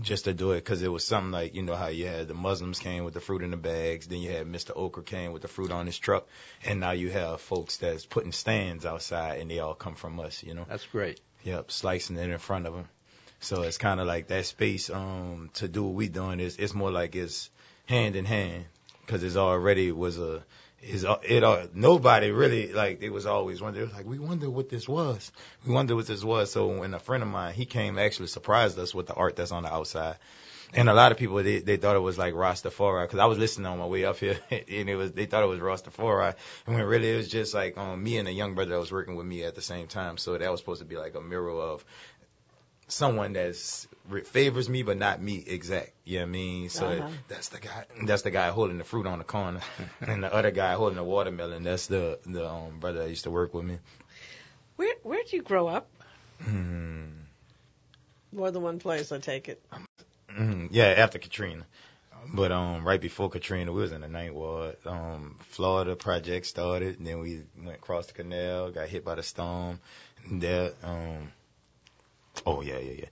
[0.00, 2.34] just to do it because it was something like you know how you had the
[2.34, 4.76] Muslims came with the fruit in the bags, then you had Mr.
[4.76, 6.26] Okra came with the fruit on his truck,
[6.64, 10.42] and now you have folks that's putting stands outside, and they all come from us.
[10.42, 10.66] You know.
[10.68, 11.20] That's great.
[11.44, 12.88] Yep, slicing it in front of them.
[13.40, 16.74] So it's kind of like that space um to do what we doing is it's
[16.74, 17.50] more like it's
[17.86, 18.64] hand in hand
[19.00, 20.44] because it's already was a
[20.82, 24.88] is it uh, nobody really like it was always wonder like we wonder what this
[24.88, 25.32] was.
[25.66, 26.52] We wonder what this was.
[26.52, 29.52] So when a friend of mine he came actually surprised us with the art that's
[29.52, 30.16] on the outside.
[30.74, 33.38] And a lot of people they they thought it was like Rastafari because I was
[33.38, 36.34] listening on my way up here and it was they thought it was Rastafari.
[36.66, 38.92] And when really it was just like um me and a young brother that was
[38.92, 40.16] working with me at the same time.
[40.16, 41.84] So that was supposed to be like a mirror of
[42.88, 45.92] someone that's re- favors me but not me exact.
[46.04, 46.68] You know what I mean?
[46.70, 47.08] So Uh-huh.
[47.28, 47.84] that's the guy.
[48.04, 49.60] That's the guy holding the fruit on the corner,
[50.00, 51.62] and the other guy holding the watermelon.
[51.62, 53.78] That's the the um, brother that used to work with me.
[54.76, 55.88] Where Where did you grow up?
[56.42, 57.04] Hmm.
[58.32, 59.62] More than one place, I take it.
[60.30, 60.68] Mhm.
[60.70, 61.64] Yeah, after Katrina.
[62.34, 64.76] But um, right before Katrina, we was in the ninth ward.
[64.84, 69.22] Um, Florida project started, and then we went across the canal, got hit by the
[69.22, 69.80] storm.
[70.26, 71.32] And there, um,
[72.46, 73.04] oh yeah, yeah, yeah.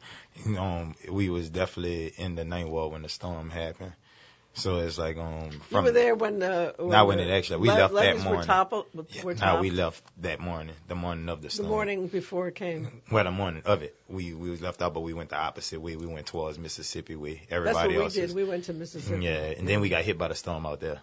[0.51, 3.93] You Um, we was definitely in the ninth ward when the storm happened.
[4.55, 6.75] So it's like um, You were there when the.
[6.79, 8.47] when Not when it actually- we le- left that levees Were morning.
[8.47, 11.69] toppled, yeah, were no, topped we left that morning, the morning of the storm.
[11.69, 13.03] the morning before it came.
[13.12, 15.79] Well, the morning of it, we we was left out, but we went the opposite
[15.79, 15.97] way.
[15.97, 17.35] We went towards Mississippi way.
[17.35, 18.25] That's Everybody what we else did.
[18.25, 19.25] is- We went to Mississippi.
[19.25, 21.03] yeah, and then we got hit by the storm out there.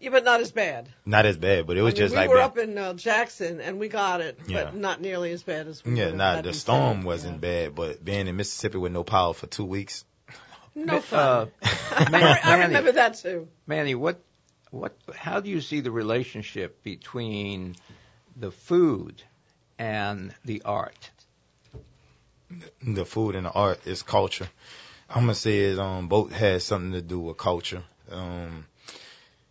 [0.00, 0.88] Yeah, but not as bad.
[1.04, 2.44] Not as bad, but it was I mean, just we like we were that.
[2.46, 4.64] up in uh, Jackson and we got it, Yeah.
[4.64, 6.96] but not nearly as bad as we yeah, would have nah, had the in storm
[6.98, 7.06] Philly.
[7.06, 10.04] wasn't bad, but being in Mississippi with no power for two weeks.
[10.74, 11.50] No Uh, fun.
[12.10, 13.48] Man- I, I remember that too.
[13.66, 14.20] Manny, what,
[14.70, 17.76] what, how do you see the relationship between
[18.36, 19.22] the food
[19.78, 21.10] and the art?
[22.82, 24.48] The food and the art is culture.
[25.08, 27.82] I'm gonna say it um both has something to do with culture.
[28.10, 28.66] Um,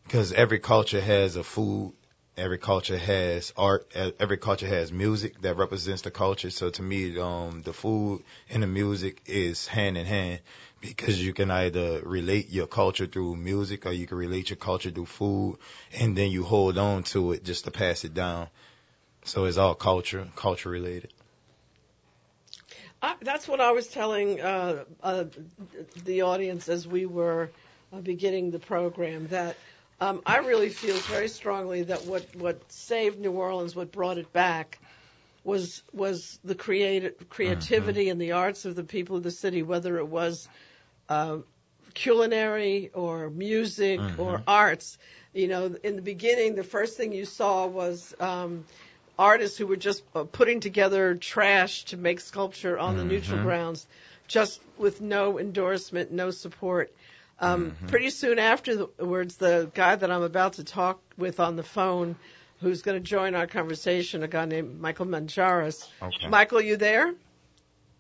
[0.05, 1.93] because every culture has a food,
[2.37, 6.51] every culture has art, every culture has music that represents the culture.
[6.51, 10.41] So to me, um, the food and the music is hand in hand
[10.79, 14.91] because you can either relate your culture through music or you can relate your culture
[14.91, 15.57] through food
[15.99, 18.47] and then you hold on to it just to pass it down.
[19.23, 21.11] So it's all culture, culture related.
[23.01, 25.25] I, that's what I was telling uh, uh,
[26.03, 27.49] the audience as we were
[27.91, 29.27] uh, beginning the program.
[29.27, 29.57] That
[29.99, 34.79] I really feel very strongly that what what saved New Orleans, what brought it back,
[35.43, 39.63] was was the creative creativity and the arts of the people of the city.
[39.63, 40.47] Whether it was
[41.09, 41.39] uh,
[41.93, 44.19] culinary or music Mm-hmm.
[44.19, 44.97] or arts.
[45.33, 48.65] You know, in the beginning, the first thing you saw was um,
[49.17, 53.39] artists who were just uh, putting together trash to make sculpture on the neutral Mm-hmm.
[53.39, 53.87] grounds,
[54.27, 56.91] just with no endorsement, no support.
[57.39, 57.87] Um, Mm-hmm.
[57.87, 62.15] Pretty soon afterwards, the guy that I'm about to talk with on the phone,
[62.61, 65.87] who's going to join our conversation, a guy named Michael Manjarris.
[66.01, 66.27] Okay.
[66.29, 67.13] Michael, you there?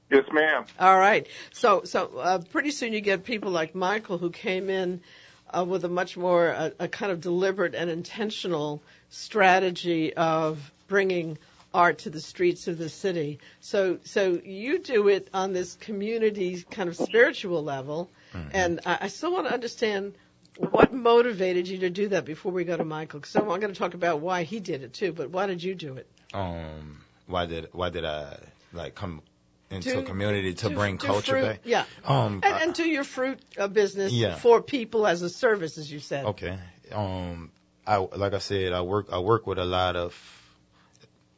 [0.09, 0.65] Yes, ma'am.
[0.79, 1.27] All right.
[1.51, 5.01] So, so uh, pretty soon you get people like Michael who came in
[5.49, 11.37] uh, with a much more uh, a kind of deliberate and intentional strategy of bringing
[11.73, 13.39] art to the streets of the city.
[13.59, 18.09] So, so you do it on this community kind of spiritual level,
[18.53, 20.13] and I, I still want to understand
[20.57, 23.19] what motivated you to do that before we go to Michael.
[23.19, 25.75] Because I'm going to talk about why he did it too, but why did you
[25.75, 26.07] do it?
[26.33, 28.37] Um, why did why did I
[28.73, 29.21] like come
[29.71, 31.59] into Do- a community to do- bring do culture fruit- back?
[31.65, 31.85] Yeah.
[32.05, 34.35] Um, and, I- and do your fruit uh, business Yeah.
[34.35, 36.25] for people as a service, as you said.
[36.25, 36.57] Okay.
[36.91, 37.51] Um,
[37.87, 40.13] I like I said, I work I work with a lot of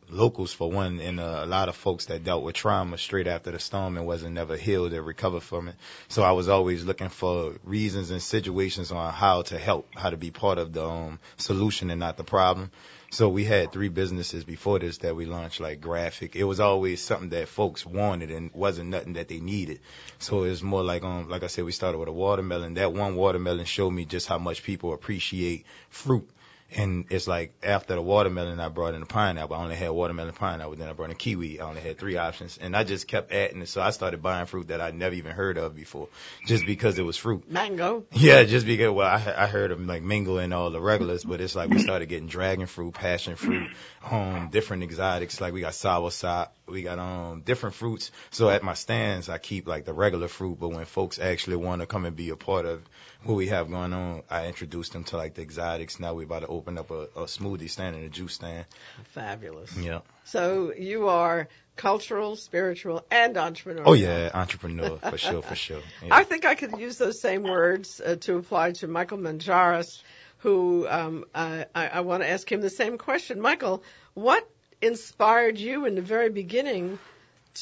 [0.10, 3.52] locals for one, and uh, a lot of folks that dealt with trauma straight after
[3.52, 5.76] the storm and wasn't never healed or recovered from it.
[6.08, 10.18] So I was always looking for reasons and situations on how to help, how to
[10.18, 12.72] be part of the um, solution and not the problem.
[13.10, 16.36] So we had three businesses before this that we launched, like graphic.
[16.36, 19.80] It was always something that folks wanted and wasn't nothing that they needed.
[20.20, 22.74] So it was more like, um, like I said, we started with a watermelon.
[22.74, 26.30] That one watermelon showed me just how much people appreciate fruit.
[26.76, 29.56] And it's like after the watermelon, I brought in the pineapple.
[29.56, 30.76] I only had watermelon, pineapple.
[30.76, 31.62] Then I brought in kiwi.
[31.62, 33.70] I only had three options, and I just kept adding it.
[33.70, 36.10] So I started buying fruit that I never even heard of before,
[36.46, 37.50] just because it was fruit.
[37.50, 38.04] Mango.
[38.12, 38.92] Yeah, just because.
[38.92, 41.80] Well, I, I heard of like mingle and all the regulars, but it's like we
[41.80, 43.70] started getting dragon fruit, passion fruit,
[44.10, 45.40] um, different exotics.
[45.40, 48.12] Like we got sour sop, we got um different fruits.
[48.32, 51.82] So at my stands, I keep like the regular fruit, but when folks actually want
[51.82, 52.82] to come and be a part of
[53.24, 56.00] what we have going on, I introduced them to like the exotics.
[56.00, 58.66] Now we're about to open up a, a smoothie stand and a juice stand.
[59.14, 59.76] Fabulous.
[59.78, 60.00] Yeah.
[60.26, 63.84] So you are cultural, spiritual, and entrepreneurial.
[63.86, 65.82] Oh yeah, entrepreneur for sure, for sure.
[66.04, 66.16] Yeah.
[66.16, 70.02] I think I could use those same words uh, to apply to Michael Manjarris,
[70.40, 73.42] who um, I, I want to ask him the same question.
[73.42, 74.48] Michael, what
[74.82, 77.00] inspired you in the very beginning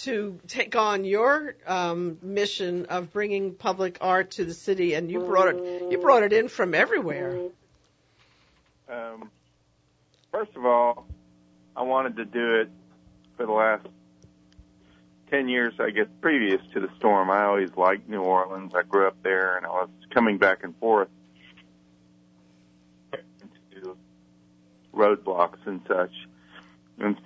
[0.03, 4.93] to take on your um, mission of bringing public art to the city?
[4.93, 7.37] And you brought it you brought it in from everywhere.
[8.89, 9.29] Um,
[10.31, 11.07] first of all,
[11.75, 12.69] I wanted to do it
[13.37, 13.87] for the last
[15.31, 17.29] 10 years, I guess, previous to the storm.
[17.29, 18.73] I always liked New Orleans.
[18.75, 21.09] I grew up there and I was coming back and forth
[23.11, 23.97] to
[24.93, 26.13] roadblocks and such.
[26.99, 27.17] And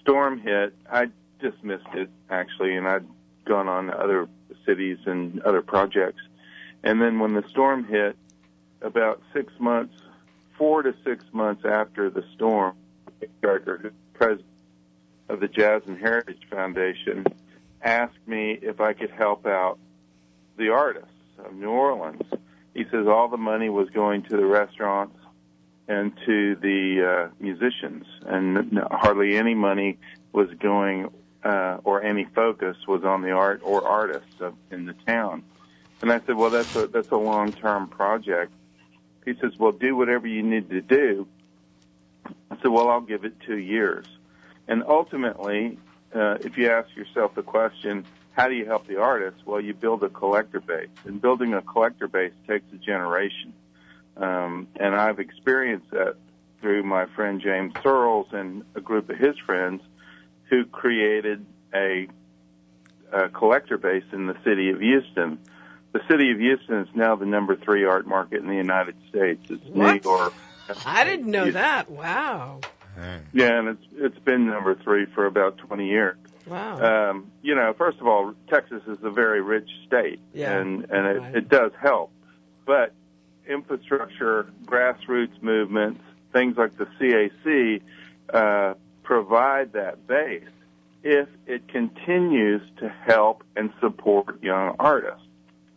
[0.00, 1.08] storm hit, I
[1.42, 3.06] dismissed it actually, and I'd
[3.44, 4.28] gone on to other
[4.64, 6.22] cities and other projects.
[6.82, 8.16] And then when the storm hit,
[8.80, 9.94] about six months,
[10.58, 12.74] four to six months after the storm,
[13.38, 14.46] Striker, who's president
[15.28, 17.24] of the Jazz and Heritage Foundation,
[17.82, 19.78] asked me if I could help out
[20.56, 21.08] the artists
[21.44, 22.22] of New Orleans.
[22.74, 25.16] He says all the money was going to the restaurants
[25.88, 29.98] and to the uh, musicians, and hardly any money
[30.32, 31.10] was going
[31.44, 35.42] uh, or any focus was on the art or artists of, in the town.
[36.00, 38.52] And I said, well, that's a that's a long term project.
[39.24, 41.28] He says, well, do whatever you need to do.
[42.50, 44.04] I said, well, I'll give it two years.
[44.66, 45.78] And ultimately,
[46.14, 49.40] uh, if you ask yourself the question, how do you help the artists?
[49.46, 53.52] Well, you build a collector base, and building a collector base takes a generation.
[54.16, 56.16] Um, and I've experienced that
[56.60, 59.82] through my friend James Surls and a group of his friends
[60.52, 62.06] who created a,
[63.10, 65.38] a collector base in the city of Houston.
[65.92, 69.42] The city of Houston is now the number three art market in the United States.
[69.48, 70.04] It's What?
[70.04, 70.34] New York.
[70.84, 71.62] I didn't know Houston.
[71.62, 71.90] that.
[71.90, 72.60] Wow.
[73.32, 76.18] Yeah, and it's it's been number three for about 20 years.
[76.46, 77.10] Wow.
[77.10, 81.06] Um, you know, first of all, Texas is a very rich state, Yeah, and and
[81.06, 81.36] it, right.
[81.36, 82.12] it does help.
[82.66, 82.92] But
[83.48, 86.02] infrastructure, grassroots movements,
[86.34, 87.80] things like the CAC
[88.34, 88.74] uh,
[89.12, 90.48] provide that base
[91.02, 95.26] if it continues to help and support young artists.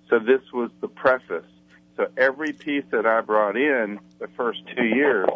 [0.09, 1.49] So this was the preface.
[1.97, 5.27] So every piece that I brought in the first two years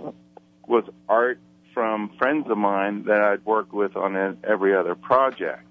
[0.65, 1.39] was art
[1.73, 5.65] from friends of mine that I'd worked with on every other project.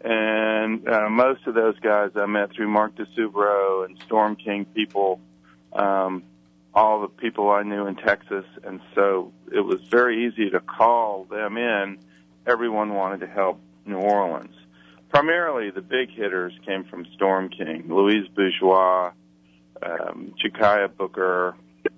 [0.00, 4.64] And uh, most of those guys I met through Mark di Suvero and Storm King
[4.64, 5.20] people,
[5.72, 6.24] um,
[6.76, 8.44] all the people I knew in Texas.
[8.62, 11.98] And so it was very easy to call them in.
[12.46, 14.54] Everyone wanted to help New Orleans.
[15.08, 19.12] Primarily, the big hitters came from Storm King, Louise Bourgeois,
[19.82, 21.56] um, Chakaia Booker,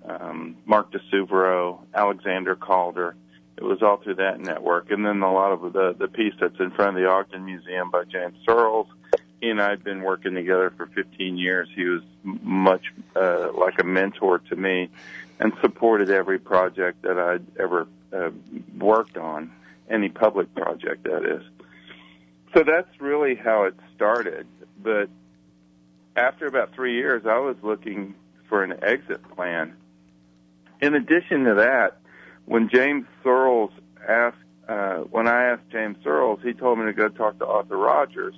[0.09, 3.17] um, Mark di Suvero, Alexander Calder.
[3.57, 6.61] It was all through that network, and then a lot of the the piece that's
[6.61, 8.87] in front of the Ogden Museum by James Surls.
[9.41, 11.69] He and I had been working together for 15 years.
[11.75, 14.91] He was much uh, like a mentor to me,
[15.39, 18.31] and supported every project that I'd ever uh,
[18.77, 19.53] worked on,
[19.89, 21.43] any public project that is.
[22.55, 24.47] So that's really how it started.
[24.83, 25.09] But
[26.17, 28.15] after about three years, I was looking
[28.49, 29.77] for an exit plan.
[30.81, 31.99] In addition to that,
[32.47, 33.71] when James Surls
[34.07, 34.37] asked,
[34.69, 38.35] uh, when I asked James Surls, he told me to go talk to Arthur Rogers.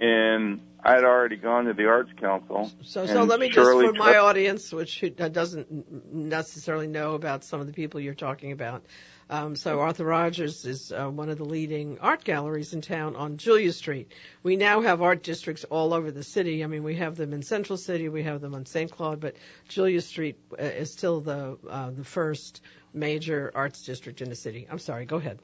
[0.00, 2.70] And I'd already gone to the Arts Council.
[2.82, 7.60] So, so let me Shirley just, for my audience, which doesn't necessarily know about some
[7.60, 8.82] of the people you're talking about,
[9.30, 13.36] um, so Arthur Rogers is uh, one of the leading art galleries in town on
[13.36, 14.10] Julia Street.
[14.42, 16.64] We now have art districts all over the city.
[16.64, 18.90] I mean, we have them in Central City, we have them on St.
[18.90, 19.36] Claude, but
[19.68, 22.60] Julia Street uh, is still the uh, the first
[22.92, 24.66] major arts district in the city.
[24.68, 25.38] I'm sorry, go ahead.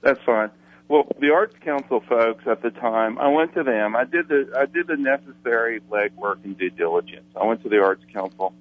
[0.00, 0.50] That's fine.
[0.92, 3.96] Well, the Arts Council folks at the time, I went to them.
[3.96, 7.24] I did the I did the necessary legwork and due diligence.
[7.34, 8.52] I went to the Arts Council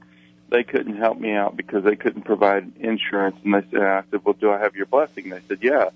[0.50, 3.36] they couldn't help me out because they couldn't provide insurance.
[3.44, 5.30] And they said, I said, well, do I have your blessing?
[5.30, 5.90] They said, yeah.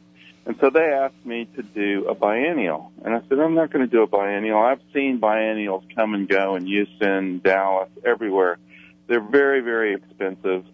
[0.45, 2.91] And so they asked me to do a biennial.
[3.05, 4.59] And I said, I'm not going to do a biennial.
[4.59, 8.57] I've seen biennials come and go in Houston, Dallas, everywhere.
[9.07, 10.65] They're very, very expensive.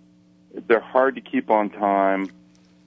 [0.67, 2.31] They're hard to keep on time.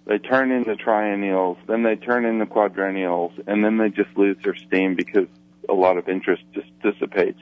[0.07, 4.55] They turn into triennials, then they turn into quadrennials, and then they just lose their
[4.55, 5.27] steam because
[5.69, 7.41] a lot of interest just dissipates.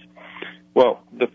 [0.75, 1.29] Well, the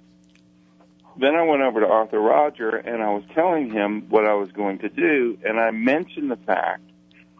[1.19, 4.51] then I went over to Arthur Roger and I was telling him what I was
[4.51, 6.83] going to do, and I mentioned the fact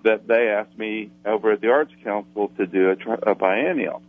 [0.04, 4.02] that they asked me over at the Arts Council to do a, a biennial.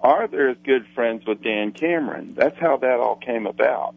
[0.00, 2.34] Arthur is good friends with Dan Cameron.
[2.36, 3.94] That's how that all came about.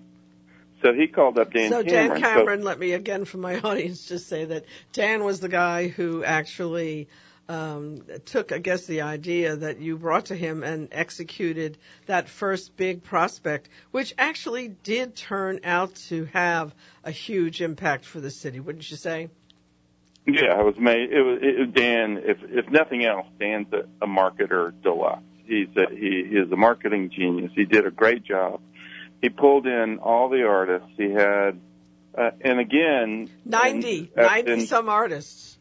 [0.86, 2.10] So he called up Dan so Cameron.
[2.10, 5.50] Dan Cameron, so, let me again for my audience just say that Dan was the
[5.50, 7.08] guy who actually
[7.50, 12.78] um, took, I guess, the idea that you brought to him and executed that first
[12.78, 18.60] big prospect, which actually did turn out to have a huge impact for the city,
[18.60, 19.30] wouldn't you say?
[20.28, 21.12] Yeah, it was made.
[21.12, 22.20] It was it, Dan.
[22.24, 25.24] If if nothing else, Dan's a, a marketer deluxe.
[25.48, 27.52] He's a, he, he is a marketing genius.
[27.56, 28.62] He did a great job.
[29.26, 30.88] He pulled in all the artists.
[30.98, 31.60] He had,
[32.16, 35.58] uh, and again, 90, 90 some artists.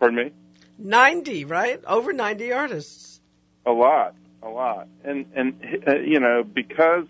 [0.00, 0.32] Pardon me?
[0.76, 1.80] 90, right?
[1.86, 3.20] Over 90 artists.
[3.64, 4.88] A lot, a lot.
[5.04, 7.06] And, and, uh, you know, because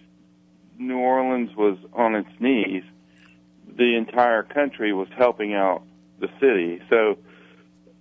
[0.78, 2.85] New Orleans was on its knees,
[3.74, 5.83] the entire country was helping out
[6.20, 6.83] the city.
[6.91, 7.16] So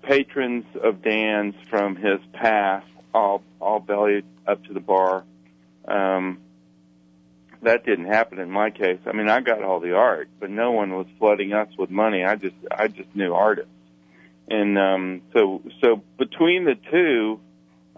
[0.04, 5.24] patrons of Dan's from his past all, all bellied up to the bar.
[5.88, 6.42] Um,
[7.64, 9.00] that didn't happen in my case.
[9.06, 12.24] I mean, I got all the art, but no one was flooding us with money.
[12.24, 13.72] I just, I just knew artists
[14.52, 17.40] and um, so so between the two,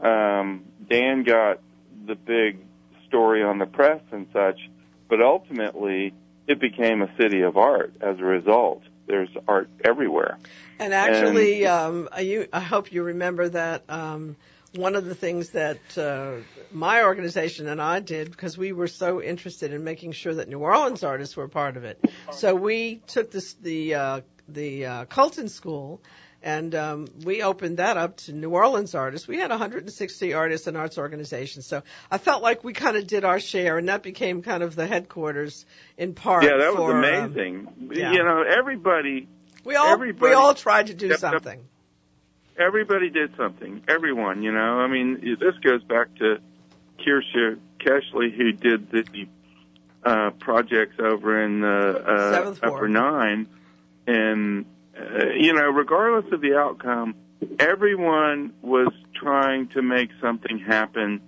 [0.05, 1.59] um, Dan got
[2.05, 2.59] the big
[3.07, 4.59] story on the press and such,
[5.09, 6.14] but ultimately
[6.47, 8.84] it became a city of art as a result.
[9.07, 10.38] There's art everywhere.
[10.80, 13.84] And actually, and, um, you, I hope you remember that.
[13.89, 14.36] Um,
[14.76, 16.36] one of the things that uh,
[16.71, 20.59] my organization and I did because we were so interested in making sure that New
[20.59, 22.03] Orleans artists were part of it.
[22.32, 26.01] So we took this the uh, the uh, Colton School
[26.43, 29.28] and um, we opened that up to New Orleans artists.
[29.28, 33.24] We had 160 artists and arts organizations, so I felt like we kind of did
[33.24, 35.65] our share, and that became kind of the headquarters
[35.97, 36.43] in part.
[36.43, 37.67] Yeah, that for, was amazing.
[37.67, 38.11] Um, yeah.
[38.11, 39.30] You know, everybody.
[39.63, 41.63] We all everybody, we all tried to do something.
[42.58, 43.84] Everybody did something.
[43.88, 44.80] Everyone, you know.
[44.80, 46.38] I mean, this goes back to
[46.99, 49.28] Kirsha Kaechele, who did the
[50.04, 53.47] uh, projects over in the uh, Upper Nine,
[54.06, 54.66] and
[54.97, 57.16] uh, you know, regardless of the outcome,
[57.60, 61.22] everyone was trying to make something happen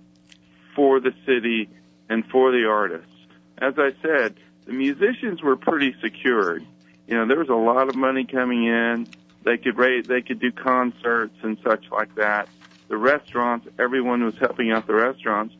[0.74, 1.68] for the city
[2.08, 3.10] and for the artists.
[3.58, 6.64] As I said, the musicians were pretty secured.
[7.06, 9.08] You know, there was a lot of money coming in.
[9.46, 12.48] They could rate, they could do concerts and such like that.
[12.88, 15.54] The restaurants, everyone was helping out the restaurants.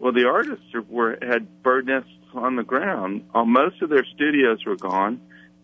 [0.00, 3.28] Well, the artists were had bird nests on the ground.
[3.32, 5.20] Uh, most of their studios were gone.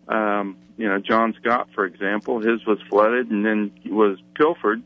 [0.07, 4.81] Um, you know, John Scott, for example, his was flooded and then was pilfered.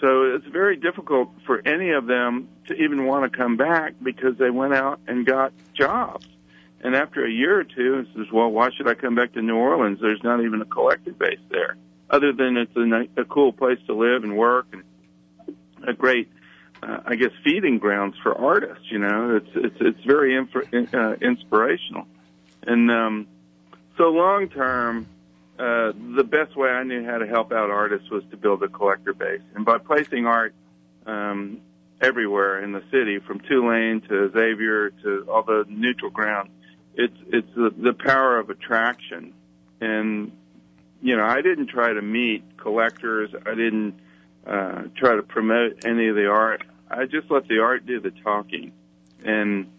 [0.00, 4.36] So it's very difficult for any of them to even want to come back because
[4.36, 6.26] they went out and got jobs.
[6.80, 9.42] And after a year or two, it says, well, why should I come back to
[9.42, 10.00] New Orleans?
[10.00, 11.76] There's not even a collective base there,
[12.14, 14.82] other than it's a, a cool place to live and work and
[15.86, 16.28] a great
[16.84, 18.90] uh, I guess, feeding grounds for artists.
[18.90, 22.06] You know, it's it's it's very inf- uh, inspirational,
[22.62, 23.26] and um,
[23.96, 25.06] so long term,
[25.58, 28.68] uh, the best way I knew how to help out artists was to build a
[28.68, 30.54] collector base, and by placing art
[31.06, 31.60] um,
[32.00, 36.50] everywhere in the city, from Tulane to Xavier to all the neutral ground,
[36.94, 39.32] it's it's the, the power of attraction,
[39.80, 40.32] and
[41.04, 43.94] you know I didn't try to meet collectors, I didn't
[44.46, 46.62] uh, try to promote any of the art.
[46.90, 48.72] I just let the art do the talking,
[49.22, 49.70] and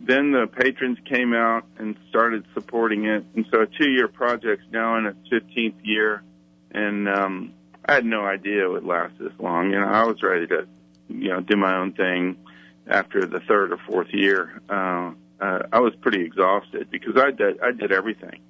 [0.00, 3.24] then the patrons came out and started supporting it.
[3.34, 6.22] And so a two-year project's now in its 15th year,
[6.70, 7.52] and um,
[7.84, 9.70] I had no idea it would last this long.
[9.70, 10.66] You know, I was ready to,
[11.08, 12.38] you know, do my own thing
[12.86, 14.62] after the third or fourth year.
[14.70, 18.40] Uh, uh, I was pretty exhausted because I did I did everything.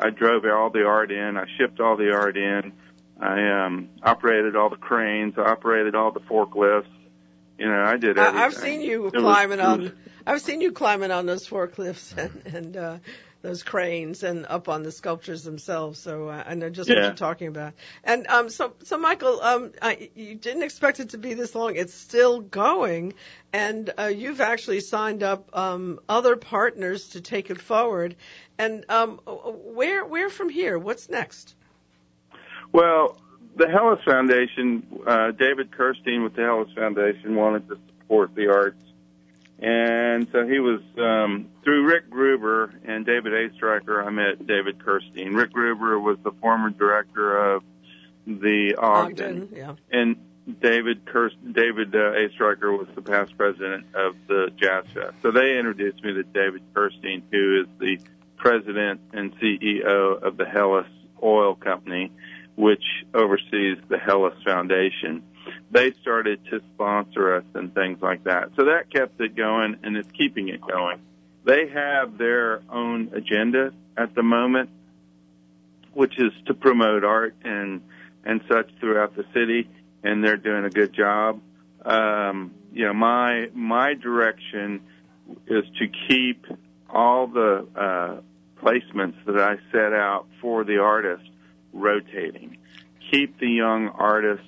[0.00, 1.36] I drove all the art in.
[1.36, 2.72] I shipped all the art in.
[3.20, 5.34] I um, operated all the cranes.
[5.36, 6.86] I operated all the forklifts.
[7.58, 8.40] You know, I did everything.
[8.40, 9.80] I've seen you It climbing it on.
[9.82, 9.92] was-
[10.26, 12.98] I've seen you climbing on those forklifts and, and uh,
[13.42, 15.98] those cranes and up on the sculptures themselves.
[15.98, 17.72] So uh, I know just what you're talking about.
[18.04, 21.76] And um, so, so Michael, um, I, you didn't expect it to be this long.
[21.76, 23.14] It's still going,
[23.52, 28.16] and uh, you've actually signed up um, other partners to take it forward.
[28.60, 30.78] And um, where where from here?
[30.78, 31.54] What's next?
[32.72, 33.16] Well,
[33.56, 38.84] the Helis Foundation, uh, David Kerstein with the Helis Foundation wanted to support the arts.
[39.60, 43.54] And so he was, um, through Rick Gruber and David A.
[43.54, 45.34] Stryker, I met David Kerstein.
[45.34, 47.62] Rick Gruber was the former director of
[48.26, 49.48] the Ogden.
[49.54, 49.74] yeah.
[49.90, 50.16] And
[50.60, 52.28] David Kirst, David uh, A.
[52.34, 55.14] Stryker was the past president of the Jazz Fest.
[55.22, 57.98] So they introduced me to David Kerstein, who is the
[58.40, 60.88] president and CEO of the Helis
[61.22, 62.10] Oil Company,
[62.56, 62.82] which
[63.14, 65.22] oversees the Helis Foundation.
[65.70, 68.50] They started to sponsor us and things like that.
[68.56, 71.00] So that kept it going and it's keeping it going.
[71.44, 74.70] They have their own agenda at the moment,
[75.92, 77.82] which is to promote art and
[78.22, 79.68] and such throughout the city,
[80.02, 81.40] and they're doing a good job.
[81.84, 84.82] Um, you know, my my direction
[85.46, 86.44] is to keep
[86.92, 88.20] all the uh,
[88.62, 91.28] placements that I set out for the artist
[91.72, 92.58] rotating.
[93.10, 94.46] Keep the young artists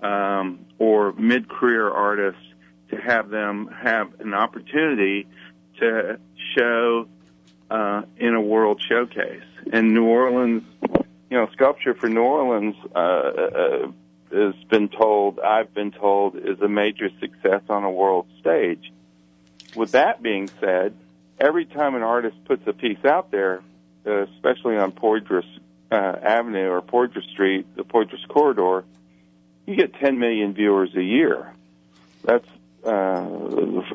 [0.00, 2.42] um, or mid-career artists
[2.90, 5.26] to have them have an opportunity
[5.78, 6.18] to
[6.56, 7.08] show
[7.70, 9.42] uh, in a world showcase.
[9.72, 10.62] And New Orleans,
[11.30, 13.92] you know, sculpture for New Orleans uh, uh,
[14.32, 18.92] has been told, I've been told, is a major success on a world stage.
[19.76, 20.94] With that being said,
[21.40, 23.62] every time an artist puts a piece out there,
[24.06, 25.46] uh, especially on Poydras
[25.90, 28.84] uh, Avenue or Poydras Street, the Poydras corridor,
[29.66, 31.52] you get 10 million viewers a year.
[32.24, 32.46] That's
[32.84, 33.26] uh,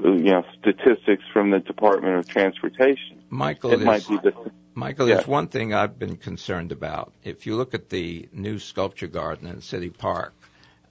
[0.04, 3.22] you know statistics from the Department of Transportation.
[3.30, 4.34] Michael, It might is, be the
[4.76, 5.16] Michael, Yeah.
[5.16, 7.14] there's one thing I've been concerned about.
[7.24, 10.34] If you look at the new sculpture garden in City Park,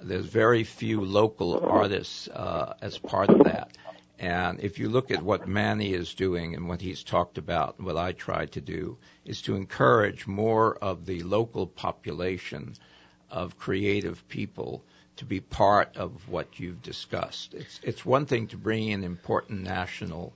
[0.00, 3.76] there's very few local artists uh, as part of that.
[4.19, 7.97] And if you look at what Manny is doing and what he's talked about, what
[7.97, 12.75] I try to do, is to encourage more of the local population
[13.31, 14.85] of creative people
[15.17, 17.55] to be part of what you've discussed.
[17.55, 20.35] It's it's one thing to bring in important national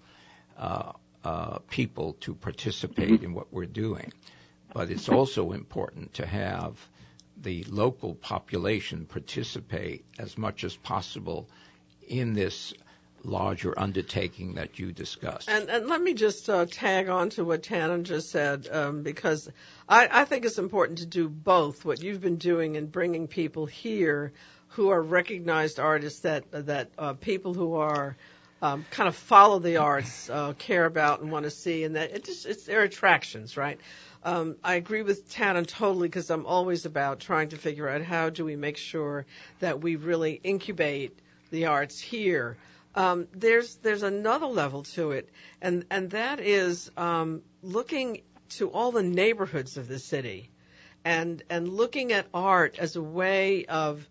[0.56, 0.92] uh,
[1.24, 4.12] uh, people to participate in what we're doing,
[4.72, 6.88] but it's also important to have
[7.42, 11.48] the local population participate as much as possible
[12.08, 12.72] in this
[13.26, 15.48] larger undertaking that you discussed.
[15.48, 19.48] And, and let me just uh, tag on to what Tannen just said, um, because
[19.88, 21.84] I, I think it's important to do both.
[21.84, 24.32] What you've been doing and bringing people here
[24.68, 28.16] who are recognized artists that that uh, people who are
[28.62, 32.12] um, kind of follow the arts, uh, care about and want to see, and that
[32.12, 33.80] it just it's their attractions, right?
[34.22, 38.30] Um, I agree with Tannen totally because I'm always about trying to figure out how
[38.30, 39.24] do we make sure
[39.60, 41.16] that we really incubate
[41.50, 42.56] the arts here.
[42.96, 45.28] Um, there's there's another level to it,
[45.60, 50.50] and and that is um, looking to all the neighborhoods of the city,
[51.04, 54.08] and and looking at art as a way of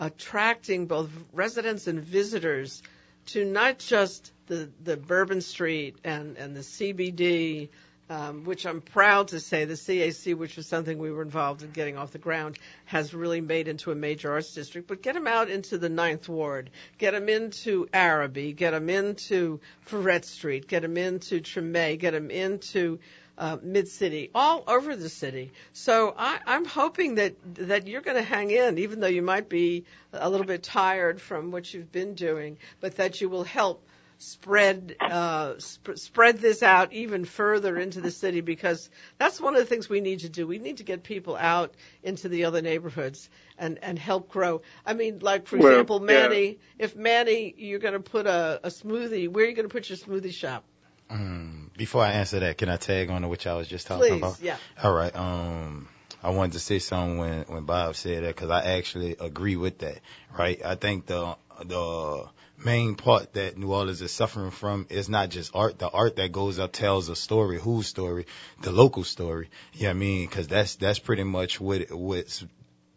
[0.00, 2.82] attracting both residents and visitors
[3.26, 7.68] to not just the the Bourbon Street and and the CBD
[8.12, 11.70] um, which I'm proud to say the CAC, which was something we were involved in
[11.70, 14.86] getting off the ground, has really made into a major arts district.
[14.86, 19.60] But get them out into the Ninth Ward, get them into Arabi, get them into
[19.88, 22.98] Freret Street, get them into Treme, get them into
[23.38, 25.50] uh, mid city, all over the city.
[25.72, 29.48] So I, I'm hoping that that you're going to hang in, even though you might
[29.48, 33.82] be a little bit tired from what you've been doing, but that you will help
[34.22, 39.60] spread uh, sp- spread this out even further into the city because that's one of
[39.60, 40.46] the things we need to do.
[40.46, 44.62] We need to get people out into the other neighborhoods and and help grow.
[44.86, 46.46] I mean, like for Well, example, Manny.
[46.78, 46.84] yeah.
[46.84, 49.28] If Manny, you're going to put a, a smoothie.
[49.28, 50.64] Where are you going to put your smoothie shop?
[51.10, 54.08] Um, before I answer that, can I tag on to what I was just talking
[54.08, 54.40] Please, about?
[54.40, 54.56] yeah.
[54.82, 55.14] All right.
[55.14, 55.88] Um,
[56.22, 59.78] I wanted to say something when when Bob said that because I actually agree with
[59.78, 59.98] that.
[60.38, 60.64] Right.
[60.64, 62.28] I think the the
[62.64, 65.78] main part that New Orleans is suffering from is not just art.
[65.78, 68.26] The art that goes up tells a story, whose story,
[68.60, 69.50] the local story.
[69.72, 70.28] You know what I mean?
[70.28, 72.44] Because that's that's pretty much what what's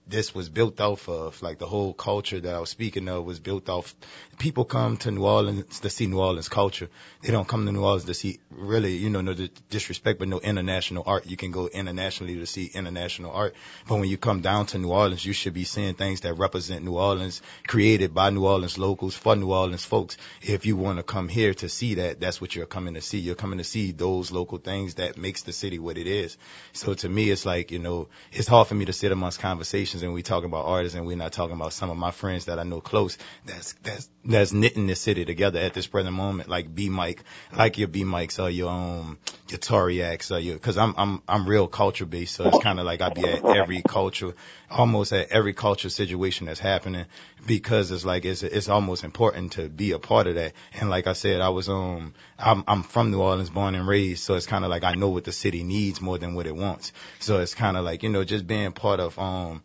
[0.07, 1.41] this was built off of.
[1.41, 3.95] Like the whole culture that I was speaking of was built off.
[4.37, 6.89] People come to New Orleans to see New Orleans culture.
[7.21, 9.33] They don't come to New Orleans to see really, you know, no
[9.69, 11.25] disrespect, but no international art.
[11.25, 13.55] You can go internationally to see international art.
[13.87, 16.83] But when you come down to New Orleans, you should be seeing things that represent
[16.83, 20.17] New Orleans, created by New Orleans locals, for New Orleans folks.
[20.41, 23.19] If you want to come here to see that, that's what you're coming to see.
[23.19, 26.37] You're coming to see those local things that makes the city what it is.
[26.73, 29.94] So to me, it's like, you know, it's hard for me to sit amongst conversations
[30.03, 32.59] and we talking about artists and we're not talking about some of my friends that
[32.59, 36.73] I know close that's, that's, that's knitting the city together at this present moment, like
[36.73, 37.23] B Mike,
[37.55, 39.17] like your B Mikes or your, um,
[39.49, 42.35] your Toriaks or your, cause I'm, I'm, I'm real culture based.
[42.35, 44.33] So it's kind of like I be at every culture,
[44.69, 47.05] almost at every culture situation that's happening
[47.45, 50.53] because it's like, it's, it's almost important to be a part of that.
[50.73, 54.23] And like I said, I was, um, I'm, I'm from New Orleans, born and raised.
[54.23, 56.55] So it's kind of like I know what the city needs more than what it
[56.55, 56.91] wants.
[57.19, 59.63] So it's kind of like, you know, just being part of, um,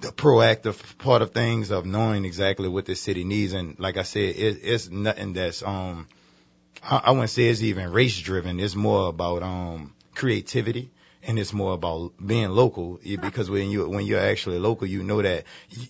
[0.00, 3.52] the proactive part of things of knowing exactly what the city needs.
[3.52, 6.08] And like I said, it, it's nothing that's, um,
[6.82, 8.60] I, I wouldn't say it's even race driven.
[8.60, 10.90] It's more about, um, creativity
[11.26, 15.22] and it's more about being local because when you, when you're actually local, you know
[15.22, 15.44] that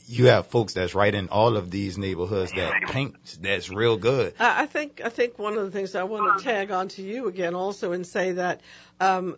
[0.07, 4.35] you have folks that's right in all of these neighborhoods that paint that's real good.
[4.39, 7.03] I I think I think one of the things I want to tag on to
[7.03, 8.61] you again also and say that
[9.01, 9.37] um,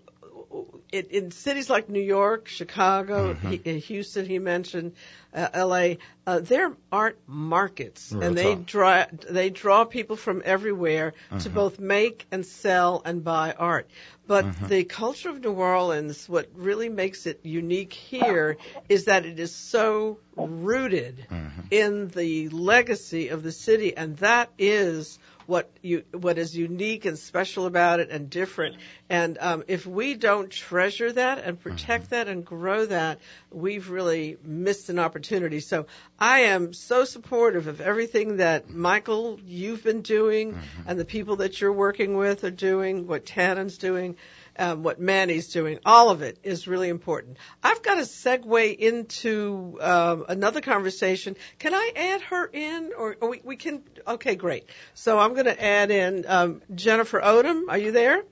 [0.92, 4.92] it, in cities like New York, Chicago, he, uh, Houston, he mentioned,
[5.34, 5.98] uh, L.A.
[6.26, 11.78] Uh, there aren't markets, Real and they draw they draw people from everywhere to both
[11.78, 13.88] make and sell and buy art.
[14.26, 18.56] But the culture of New Orleans, what really makes it unique here,
[18.88, 21.26] is that it is so rooted
[21.70, 27.18] in the legacy of the city, and that is what you what is unique and
[27.18, 28.76] special about it and different.
[29.08, 33.20] And um, if we don't treasure that and protect that and grow that,
[33.50, 35.60] we've really missed an opportunity.
[35.60, 35.86] So
[36.18, 41.60] I am so supportive of everything that Michael you've been doing and the people that
[41.60, 44.16] you're working with are doing, what Tannen's doing.
[44.58, 47.36] Um, what Manny's doing, all of it is really important.
[47.62, 51.36] I've got to segue into um, another conversation.
[51.58, 53.82] Can I add her in, or, or we, we can?
[54.06, 54.68] Okay, great.
[54.94, 57.64] So I'm going to add in um, Jennifer Odem.
[57.68, 58.22] Are you there?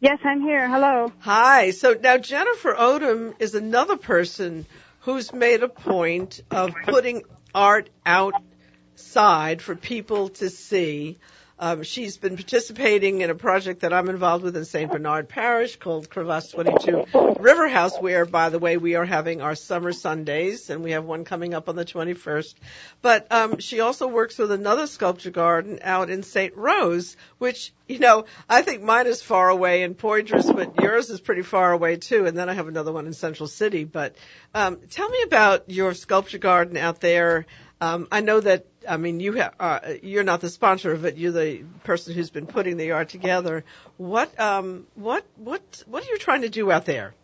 [0.00, 0.68] Yes, I'm here.
[0.68, 1.12] Hello.
[1.20, 1.70] Hi.
[1.70, 4.66] So now Jennifer Odem is another person
[5.02, 7.22] who's made a point of putting
[7.54, 11.18] art outside for people to see.
[11.62, 14.90] Um, she's been participating in a project that I'm involved with in St.
[14.90, 17.04] Bernard Parish called Crevasse 22
[17.38, 21.04] River House, where, by the way, we are having our summer Sundays, and we have
[21.04, 22.54] one coming up on the 21st.
[23.00, 26.56] But um, she also works with another sculpture garden out in St.
[26.56, 31.20] Rose, which, you know, I think mine is far away in Poydras, but yours is
[31.20, 32.26] pretty far away too.
[32.26, 33.84] And then I have another one in Central City.
[33.84, 34.16] But
[34.52, 37.46] um, tell me about your sculpture garden out there.
[37.80, 41.16] Um, I know that I mean you ha- uh, you're not the sponsor of it.
[41.16, 43.64] You're the person who's been putting the art together.
[43.96, 47.14] What um, what what what are you trying to do out there?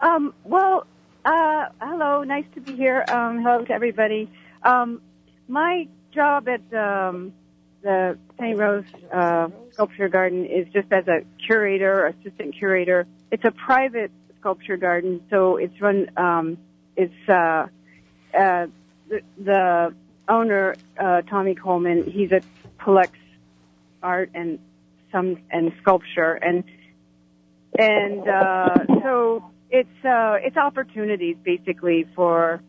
[0.00, 0.86] Um, well,
[1.24, 2.22] uh, hello.
[2.22, 3.04] Nice to be here.
[3.08, 4.30] Um, hello to everybody.
[4.62, 5.00] Um,
[5.48, 7.32] my job at um,
[7.82, 8.58] the St.
[8.58, 13.06] Rose uh, Sculpture Garden is just as a curator, assistant curator.
[13.30, 16.10] It's a private sculpture garden, so it's run.
[16.16, 16.58] Um,
[16.96, 17.66] it's uh,
[18.36, 18.66] uh,
[19.08, 19.94] the, the
[20.28, 22.10] owner, uh, Tommy Coleman.
[22.10, 22.40] He's a
[22.82, 23.18] collects
[24.02, 24.58] art and
[25.12, 26.62] some and sculpture and
[27.78, 32.60] and uh, so it's uh, it's opportunities basically for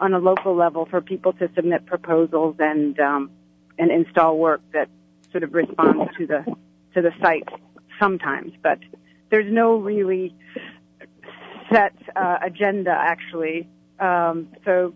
[0.00, 3.30] on a local level for people to submit proposals and um,
[3.78, 4.88] and install work that
[5.30, 6.44] sort of responds to the
[6.94, 7.48] to the site
[8.00, 8.78] sometimes, but
[9.30, 10.34] there's no really
[11.72, 13.68] set uh, agenda actually.
[13.98, 14.94] Um, so,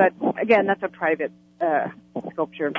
[0.00, 1.88] but again, that's a private uh,
[2.32, 2.72] sculpture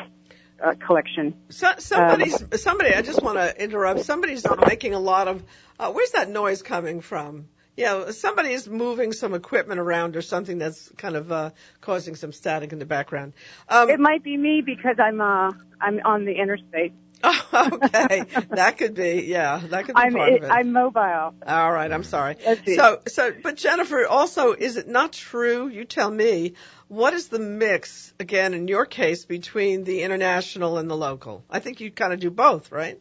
[0.63, 1.35] uh, collection.
[1.49, 2.93] So, somebody's um, somebody.
[2.93, 4.01] I just want to interrupt.
[4.01, 5.43] Somebody's making a lot of.
[5.79, 7.47] Uh, where's that noise coming from?
[7.77, 12.73] Yeah, somebody's moving some equipment around or something that's kind of uh, causing some static
[12.73, 13.33] in the background.
[13.69, 16.93] Um, it might be me because I'm uh, I'm on the interstate.
[17.53, 18.23] Oh, okay.
[18.51, 20.49] that could be, yeah, that could be I'm, part of it.
[20.49, 21.35] I'm mobile.
[21.45, 22.37] All right, I'm sorry.
[22.65, 25.67] So, so, but Jennifer, also, is it not true?
[25.67, 26.53] You tell me.
[26.87, 31.45] What is the mix, again, in your case, between the international and the local?
[31.49, 32.99] I think you kind of do both, right?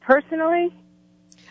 [0.00, 0.74] Personally,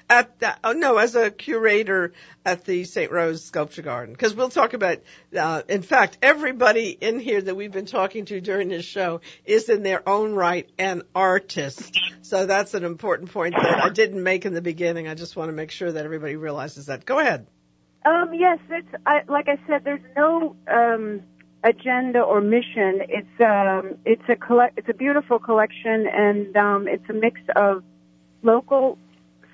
[0.09, 3.11] at that, oh no, as a curator at the St.
[3.11, 4.13] Rose Sculpture Garden.
[4.13, 4.99] Because we'll talk about,
[5.37, 9.69] uh, in fact, everybody in here that we've been talking to during this show is
[9.69, 11.97] in their own right an artist.
[12.21, 15.07] So that's an important point that I didn't make in the beginning.
[15.07, 17.05] I just want to make sure that everybody realizes that.
[17.05, 17.47] Go ahead.
[18.05, 19.83] Um, yes, it's I, like I said.
[19.83, 21.21] There's no um,
[21.63, 23.01] agenda or mission.
[23.09, 24.77] It's um, it's a collect.
[24.77, 27.83] It's a beautiful collection, and um, it's a mix of
[28.41, 28.97] local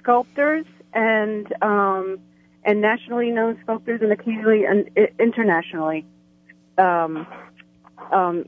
[0.05, 2.19] sculptors and um,
[2.63, 4.87] and nationally known sculptors and occasionally and
[5.19, 6.05] internationally
[6.77, 7.25] um,
[8.11, 8.45] um,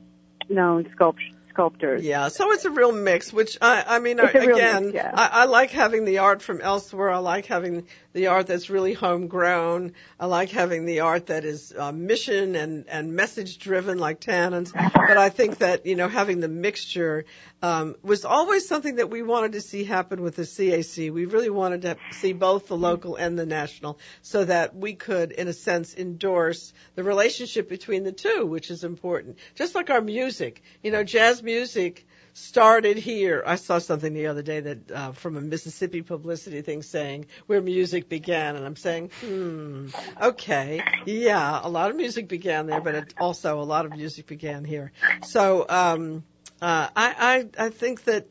[0.48, 2.04] known sculptors sculptors.
[2.04, 5.10] Yeah, so it's a real mix, which I, I mean, again, mix, yeah.
[5.12, 7.10] I, I like having the art from elsewhere.
[7.10, 9.92] I like having the art that's really homegrown.
[10.20, 14.72] I like having the art that is uh, mission and, and message driven like Tannen's.
[14.72, 17.24] But I think that, you know, having the mixture
[17.60, 21.12] um, was always something that we wanted to see happen with the CAC.
[21.12, 25.32] We really wanted to see both the local and the national so that we could,
[25.32, 29.38] in a sense, endorse the relationship between the two, which is important.
[29.54, 30.62] Just like our music.
[30.82, 33.42] You know, jazz music started here.
[33.46, 37.62] I saw something the other day that uh, from a Mississippi publicity thing saying where
[37.62, 39.88] music began, and I'm saying, hmm,
[40.20, 44.26] okay, yeah, a lot of music began there, but it, also a lot of music
[44.26, 44.92] began here.
[45.24, 46.22] So um,
[46.60, 48.26] uh, I, I I think that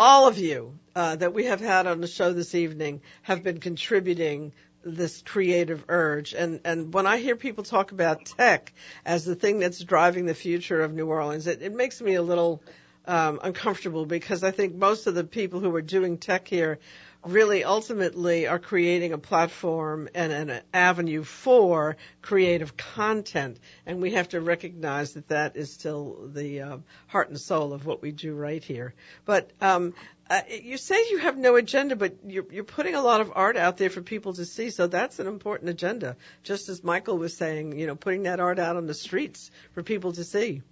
[0.00, 3.60] all of you uh, that we have had on the show this evening have been
[3.60, 4.52] contributing
[4.84, 6.34] this creative urge.
[6.34, 8.72] And, and when I hear people talk about tech
[9.04, 12.22] as the thing that's driving the future of New Orleans, it, it makes me a
[12.22, 12.62] little
[13.06, 16.78] um, uncomfortable because I think most of the people who are doing tech here
[17.24, 23.58] really ultimately are creating a platform and an avenue for creative content.
[23.86, 26.76] And we have to recognize that that is still the uh,
[27.06, 28.94] heart and soul of what we do right here.
[29.24, 29.94] But um,
[30.30, 33.56] uh, you say you have no agenda, but you're, you're putting a lot of art
[33.56, 34.70] out there for people to see.
[34.70, 36.16] So that's an important agenda.
[36.42, 39.82] Just as Michael was saying, you know, putting that art out on the streets for
[39.82, 40.62] people to see.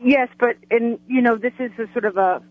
[0.00, 2.42] Yes, but and you know this is a sort of a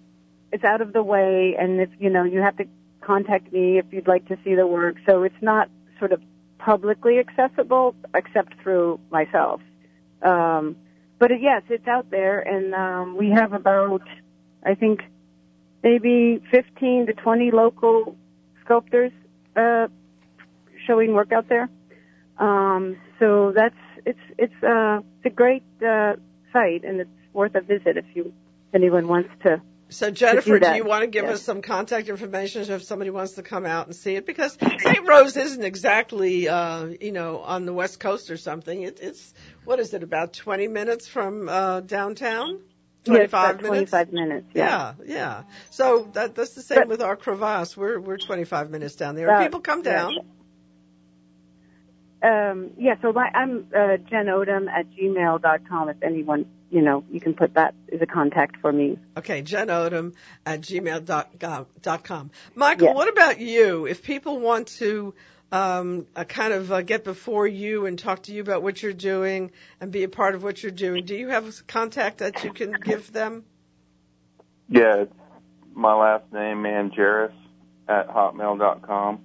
[0.52, 2.66] it's out of the way, and if you know you have to
[3.02, 4.98] contact me if you'd like to see the work.
[5.06, 6.22] So it's not sort of
[6.60, 9.62] publicly accessible except through myself.
[10.22, 10.76] Um,
[11.20, 14.02] but yes, it's out there, and um, we have about
[14.64, 15.02] I think
[15.88, 18.16] maybe 15 to 20 local
[18.64, 19.12] sculptors
[19.56, 19.88] uh,
[20.86, 21.70] showing work out there.
[22.38, 23.76] Um, so that's
[24.06, 26.14] it's it's uh, it's a great uh,
[26.54, 28.34] site, and it's worth a visit if you
[28.70, 29.62] if anyone wants to.
[29.90, 33.34] So Jennifer, do, do, you want to give us some contact information if somebody wants
[33.34, 34.26] to come out and see it?
[34.26, 35.08] Because St.
[35.08, 38.82] Rose isn't exactly, uh, you know, on the west coast or something.
[38.82, 39.34] It, it's
[39.64, 40.04] what is it?
[40.04, 42.60] About 20 minutes from uh, downtown.
[43.08, 43.92] 25 yes, minutes.
[43.92, 44.48] 25 minutes.
[44.54, 45.06] Yeah, yeah.
[45.06, 45.44] yeah.
[45.70, 47.76] So that that's the same but, with our crevasse.
[47.76, 49.30] We're we're 25 minutes down there.
[49.30, 50.20] Uh, People come down.
[52.22, 57.22] Um, yeah, so my, I'm uh, Jen Odem at gmail.com if anyone you know, you
[57.22, 58.98] can put that as a contact for me.
[59.16, 60.14] Okay, Jen Odem
[60.46, 62.32] at gmail.com.
[62.56, 62.96] Michael, yes.
[62.96, 63.86] what about you?
[63.86, 65.14] If people want to
[65.52, 68.94] um, uh, kind of uh, get before you and talk to you about what you're
[68.94, 72.52] doing and be a part of what you're doing, do you have contact that you
[72.52, 73.44] can give them?
[74.70, 75.06] Yeah,
[75.74, 77.34] my last name, Manjarris,
[77.88, 79.20] at hotmail.com.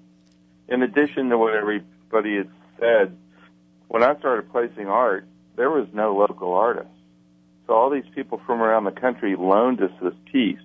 [0.68, 2.47] In addition to what everybody has
[2.79, 3.16] said,
[3.89, 6.89] when I started placing art, there was no local artist.
[7.66, 10.59] So all these people from around the country loaned us this piece.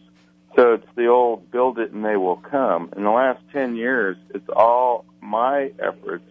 [0.55, 2.91] So it's the old build it and they will come.
[2.95, 6.23] In the last 10 years, it's all my efforts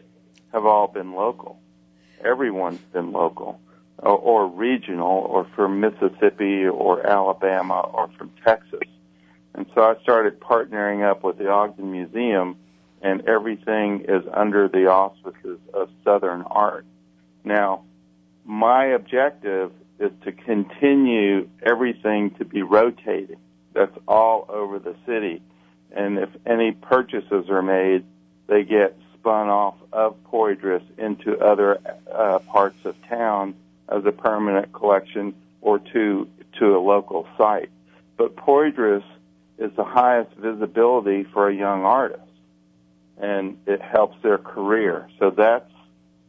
[0.53, 1.61] have all been local.
[2.24, 3.61] Everyone's been local
[3.99, 8.80] or, or regional or from Mississippi or Alabama or from Texas.
[9.55, 12.57] And so I started partnering up with the Ogden Museum
[13.03, 16.86] and everything is under the auspices of Southern art.
[17.44, 17.84] Now,
[18.44, 23.36] my objective is to continue everything to be rotating.
[23.74, 25.42] That's all over the city.
[25.92, 28.05] and if any purchases are made,
[28.47, 31.78] they get spun off of Poydras into other
[32.12, 33.55] uh, parts of town
[33.88, 36.28] as a permanent collection or to
[36.59, 37.70] to a local site.
[38.16, 39.05] But Poydras
[39.59, 42.22] is the highest visibility for a young artist,
[43.18, 45.09] and it helps their career.
[45.18, 45.70] So that's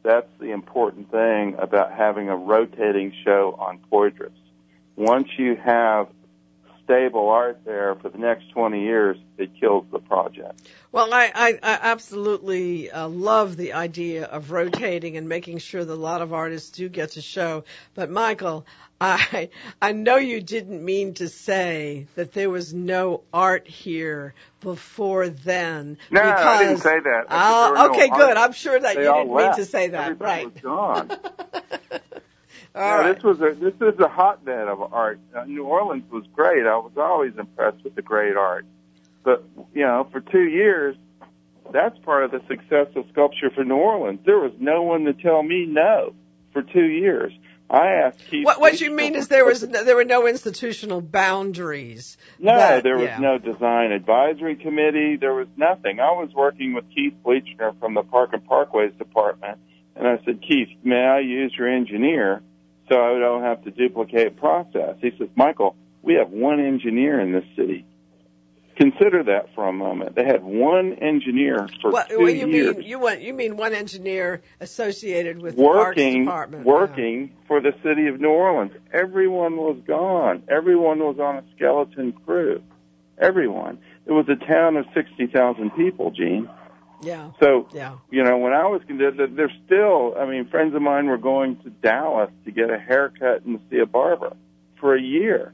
[0.03, 4.31] that's the important thing about having a rotating show on Poydras.
[4.95, 6.07] Once you have
[6.87, 10.61] stable art there for the next 20 years, it kills the project.
[10.93, 15.93] Well, I, I, I absolutely uh, love the idea of rotating and making sure that
[15.93, 17.65] a lot of artists do get to show.
[17.93, 18.65] But Michael,
[19.01, 19.49] I
[19.81, 25.97] I know you didn't mean to say that there was no art here before then.
[26.09, 27.25] No, because, I didn't say that.
[27.27, 28.37] Uh, okay, no good.
[28.37, 29.57] I'm sure that they you didn't left.
[29.57, 30.11] mean to say that.
[30.11, 31.19] Everybody right.
[32.77, 32.93] Was gone.
[32.93, 33.15] All yeah, right.
[33.15, 35.19] This was a this is a hotbed of art.
[35.35, 36.65] Uh, New Orleans was great.
[36.65, 38.65] I was always impressed with the great art.
[39.23, 40.95] But you know, for two years,
[41.71, 44.19] that's part of the success of sculpture for New Orleans.
[44.25, 46.13] There was no one to tell me no
[46.53, 47.33] for two years.
[47.69, 48.45] I asked Keith.
[48.45, 52.17] What, what you mean is there was there were no institutional boundaries.
[52.39, 53.19] No, that- there was yeah.
[53.19, 55.17] no design advisory committee.
[55.17, 55.99] There was nothing.
[55.99, 59.59] I was working with Keith Bleachner from the Park and Parkways department,
[59.97, 62.41] and I said, Keith, may I use your engineer
[62.89, 64.95] so I don't have to duplicate process?
[65.01, 67.85] He says, Michael, we have one engineer in this city.
[68.77, 70.15] Consider that for a moment.
[70.15, 72.85] They had one engineer for What, two what you years mean?
[72.85, 76.63] You want you mean one engineer associated with working Department?
[76.63, 78.73] working for the city of New Orleans.
[78.93, 80.43] Everyone was gone.
[80.47, 82.61] Everyone was on a skeleton crew.
[83.17, 83.79] Everyone.
[84.05, 86.47] It was a town of sixty thousand people, Jeanne.
[87.01, 87.31] Yeah.
[87.39, 87.97] So Yeah.
[88.09, 90.15] you know, when I was there's still.
[90.17, 93.79] I mean, friends of mine were going to Dallas to get a haircut and see
[93.79, 94.35] a barber
[94.79, 95.53] for a year.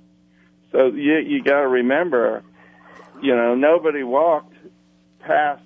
[0.71, 2.43] So you you got to remember,
[3.21, 4.55] you know, nobody walked
[5.19, 5.63] past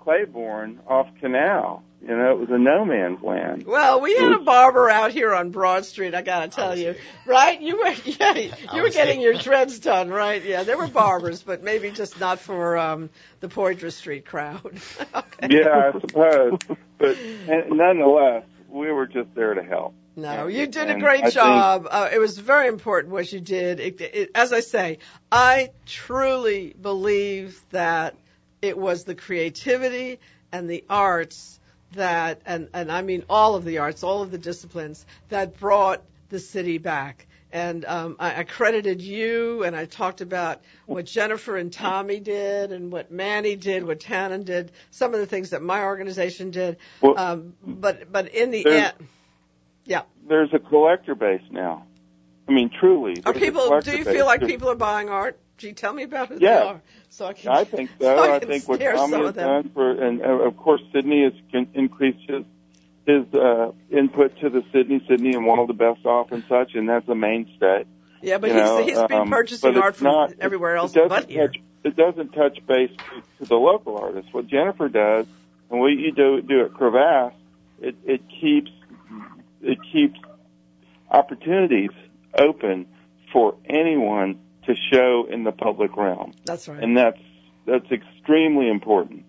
[0.00, 1.84] Claiborne off Canal.
[2.02, 3.64] You know, it was a no man's land.
[3.64, 6.14] Well, we had a barber out here on Broad Street.
[6.16, 6.96] I gotta tell you,
[7.26, 7.60] right?
[7.60, 8.34] You were yeah,
[8.74, 9.32] you were getting here.
[9.32, 10.44] your dreads done, right?
[10.44, 14.60] Yeah, there were barbers, but maybe just not for um the Poydras Street crowd.
[15.14, 15.48] okay.
[15.48, 16.58] Yeah, I suppose.
[16.98, 19.94] But and nonetheless, we were just there to help.
[20.16, 21.86] No, you did a great I think- job.
[21.88, 23.78] Uh, it was very important what you did.
[23.78, 24.98] It, it, as I say,
[25.30, 28.16] I truly believe that
[28.60, 30.18] it was the creativity
[30.50, 31.60] and the arts
[31.92, 36.02] that, and, and I mean all of the arts, all of the disciplines that brought
[36.28, 37.26] the city back.
[37.52, 42.72] And um, I, I credited you, and I talked about what Jennifer and Tommy did,
[42.72, 46.78] and what Manny did, what Tannen did, some of the things that my organization did.
[47.02, 48.94] Well, um, but but in the end,
[49.84, 50.02] yeah.
[50.26, 51.86] There's a collector base now.
[52.48, 53.22] I mean, truly.
[53.26, 53.80] Are people?
[53.80, 55.38] Do you feel like people are buying art?
[55.58, 56.58] Gee, tell me about who Yeah.
[56.58, 57.50] they are, so I can.
[57.52, 58.04] I think so.
[58.16, 62.18] so I I think what Tommy has done for, and of course Sydney has increased
[62.28, 62.44] his
[63.06, 66.88] his uh, input to the Sydney, Sydney, and one of the Besthoff and such, and
[66.88, 67.84] that's a mainstay.
[68.22, 70.92] Yeah, but you he's know, he's been um, purchasing art from not- everywhere it else
[70.92, 71.48] doesn't but here.
[71.48, 74.32] touch, It doesn't touch base to, to the local artists.
[74.32, 75.26] What Jennifer does,
[75.70, 77.34] and what you do do at Crevasse,
[77.80, 78.70] it it keeps
[79.62, 80.18] it keeps
[81.10, 81.90] opportunities
[82.36, 82.86] open
[83.32, 86.82] for anyone to show in the public realm, That's right.
[86.82, 87.18] and that's
[87.66, 89.24] that's extremely important.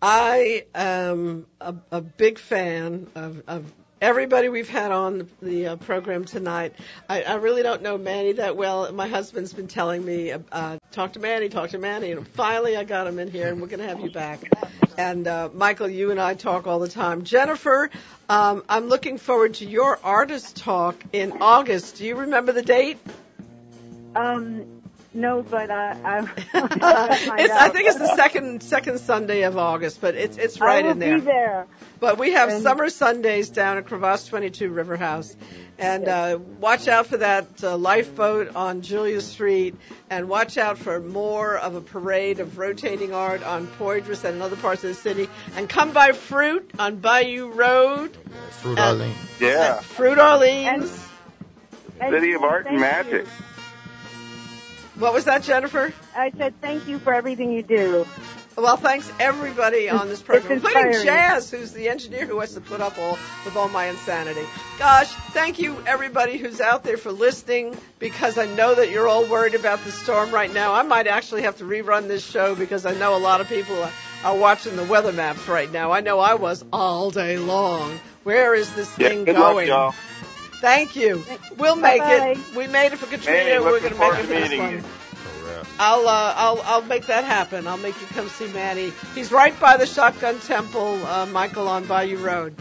[0.00, 5.76] I am a, a big fan of, of everybody we've had on the, the uh,
[5.76, 6.74] program tonight.
[7.08, 8.92] I, I really don't know Manny that well.
[8.92, 12.84] My husband's been telling me, uh, talk to Manny, talk to Manny, and finally I
[12.84, 14.40] got him in here, and we're going to have you back.
[14.96, 17.24] And uh, Michael, you and I talk all the time.
[17.24, 17.90] Jennifer,
[18.28, 21.96] um, I'm looking forward to your artist talk in August.
[21.96, 22.98] Do you remember the date?
[24.18, 24.82] Um,
[25.14, 25.92] no, but I,
[26.54, 30.80] I, it's, I think it's the second second Sunday of August, but it's it's right
[30.84, 31.18] I will in there.
[31.18, 31.66] Be there.
[31.98, 35.34] But we have And- summer Sundays down at Crevasse 22 River House.
[35.80, 39.76] And uh, watch out for that uh, lifeboat on Julia Street.
[40.10, 44.42] And watch out for more of a parade of rotating art on Poydras and in
[44.42, 45.28] other parts of the city.
[45.56, 48.16] And come by Fruit on Bayou Road.
[48.50, 49.14] Fruit And- Arlene.
[49.40, 51.06] Yeah, Fruit Orleans.
[52.00, 53.24] And City of Art and Magic.
[53.24, 53.28] you.
[54.98, 55.02] Magic.
[55.02, 55.92] what was that, Jennifer?
[56.16, 58.06] I said thank you for everything you do.
[58.56, 61.04] Well, thanks everybody on this program, including.
[61.04, 64.42] Jazz, who's the engineer who has to put up all with all my insanity.
[64.80, 69.24] Gosh, thank you everybody who's out there for listening because I know that you're all
[69.26, 70.74] worried about the storm right now.
[70.74, 73.80] I might actually have to rerun this show because I know a lot of people
[73.80, 73.92] are,
[74.24, 75.92] are watching the weather maps right now.
[75.92, 77.92] I know I was all day long.
[78.24, 79.68] Where is this Yeah, thing good luck, going?
[79.68, 79.94] y'all.
[80.60, 81.24] Thank you.
[81.56, 82.40] We'll make Bye-bye.
[82.40, 82.56] it.
[82.56, 83.38] We made it for Katrina.
[83.38, 84.70] Hey, We're going to make it for this one.
[84.72, 84.82] you.
[85.80, 87.66] I'll uh, I'll I'll make that happen.
[87.66, 88.92] I'll make you come see Manny.
[89.14, 92.54] He's right by the Shotgun Temple, uh, Michael, on Bayou Road.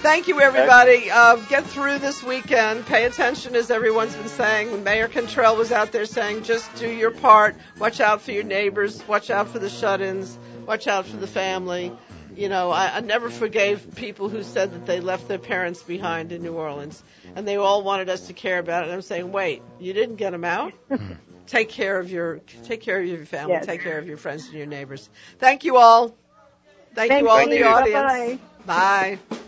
[0.00, 1.10] Thank you, everybody.
[1.10, 2.84] Uh, get through this weekend.
[2.86, 4.84] Pay attention, as everyone's been saying.
[4.84, 7.56] Mayor Cantrell was out there saying, just do your part.
[7.78, 9.02] Watch out for your neighbors.
[9.08, 10.38] Watch out for the shut-ins.
[10.66, 11.92] Watch out for the family.
[12.36, 16.32] You know, I, I never forgave people who said that they left their parents behind
[16.32, 17.02] in New Orleans,
[17.34, 18.86] and they all wanted us to care about it.
[18.86, 20.74] And I'm saying, wait, you didn't get them out.
[21.46, 23.54] take care of your take care of your family.
[23.54, 23.66] Yes.
[23.66, 25.08] Take care of your friends and your neighbors.
[25.38, 26.14] Thank you all.
[26.94, 28.38] Thank, Thank you all in the audience.
[28.66, 29.18] Bye-bye.
[29.28, 29.38] Bye.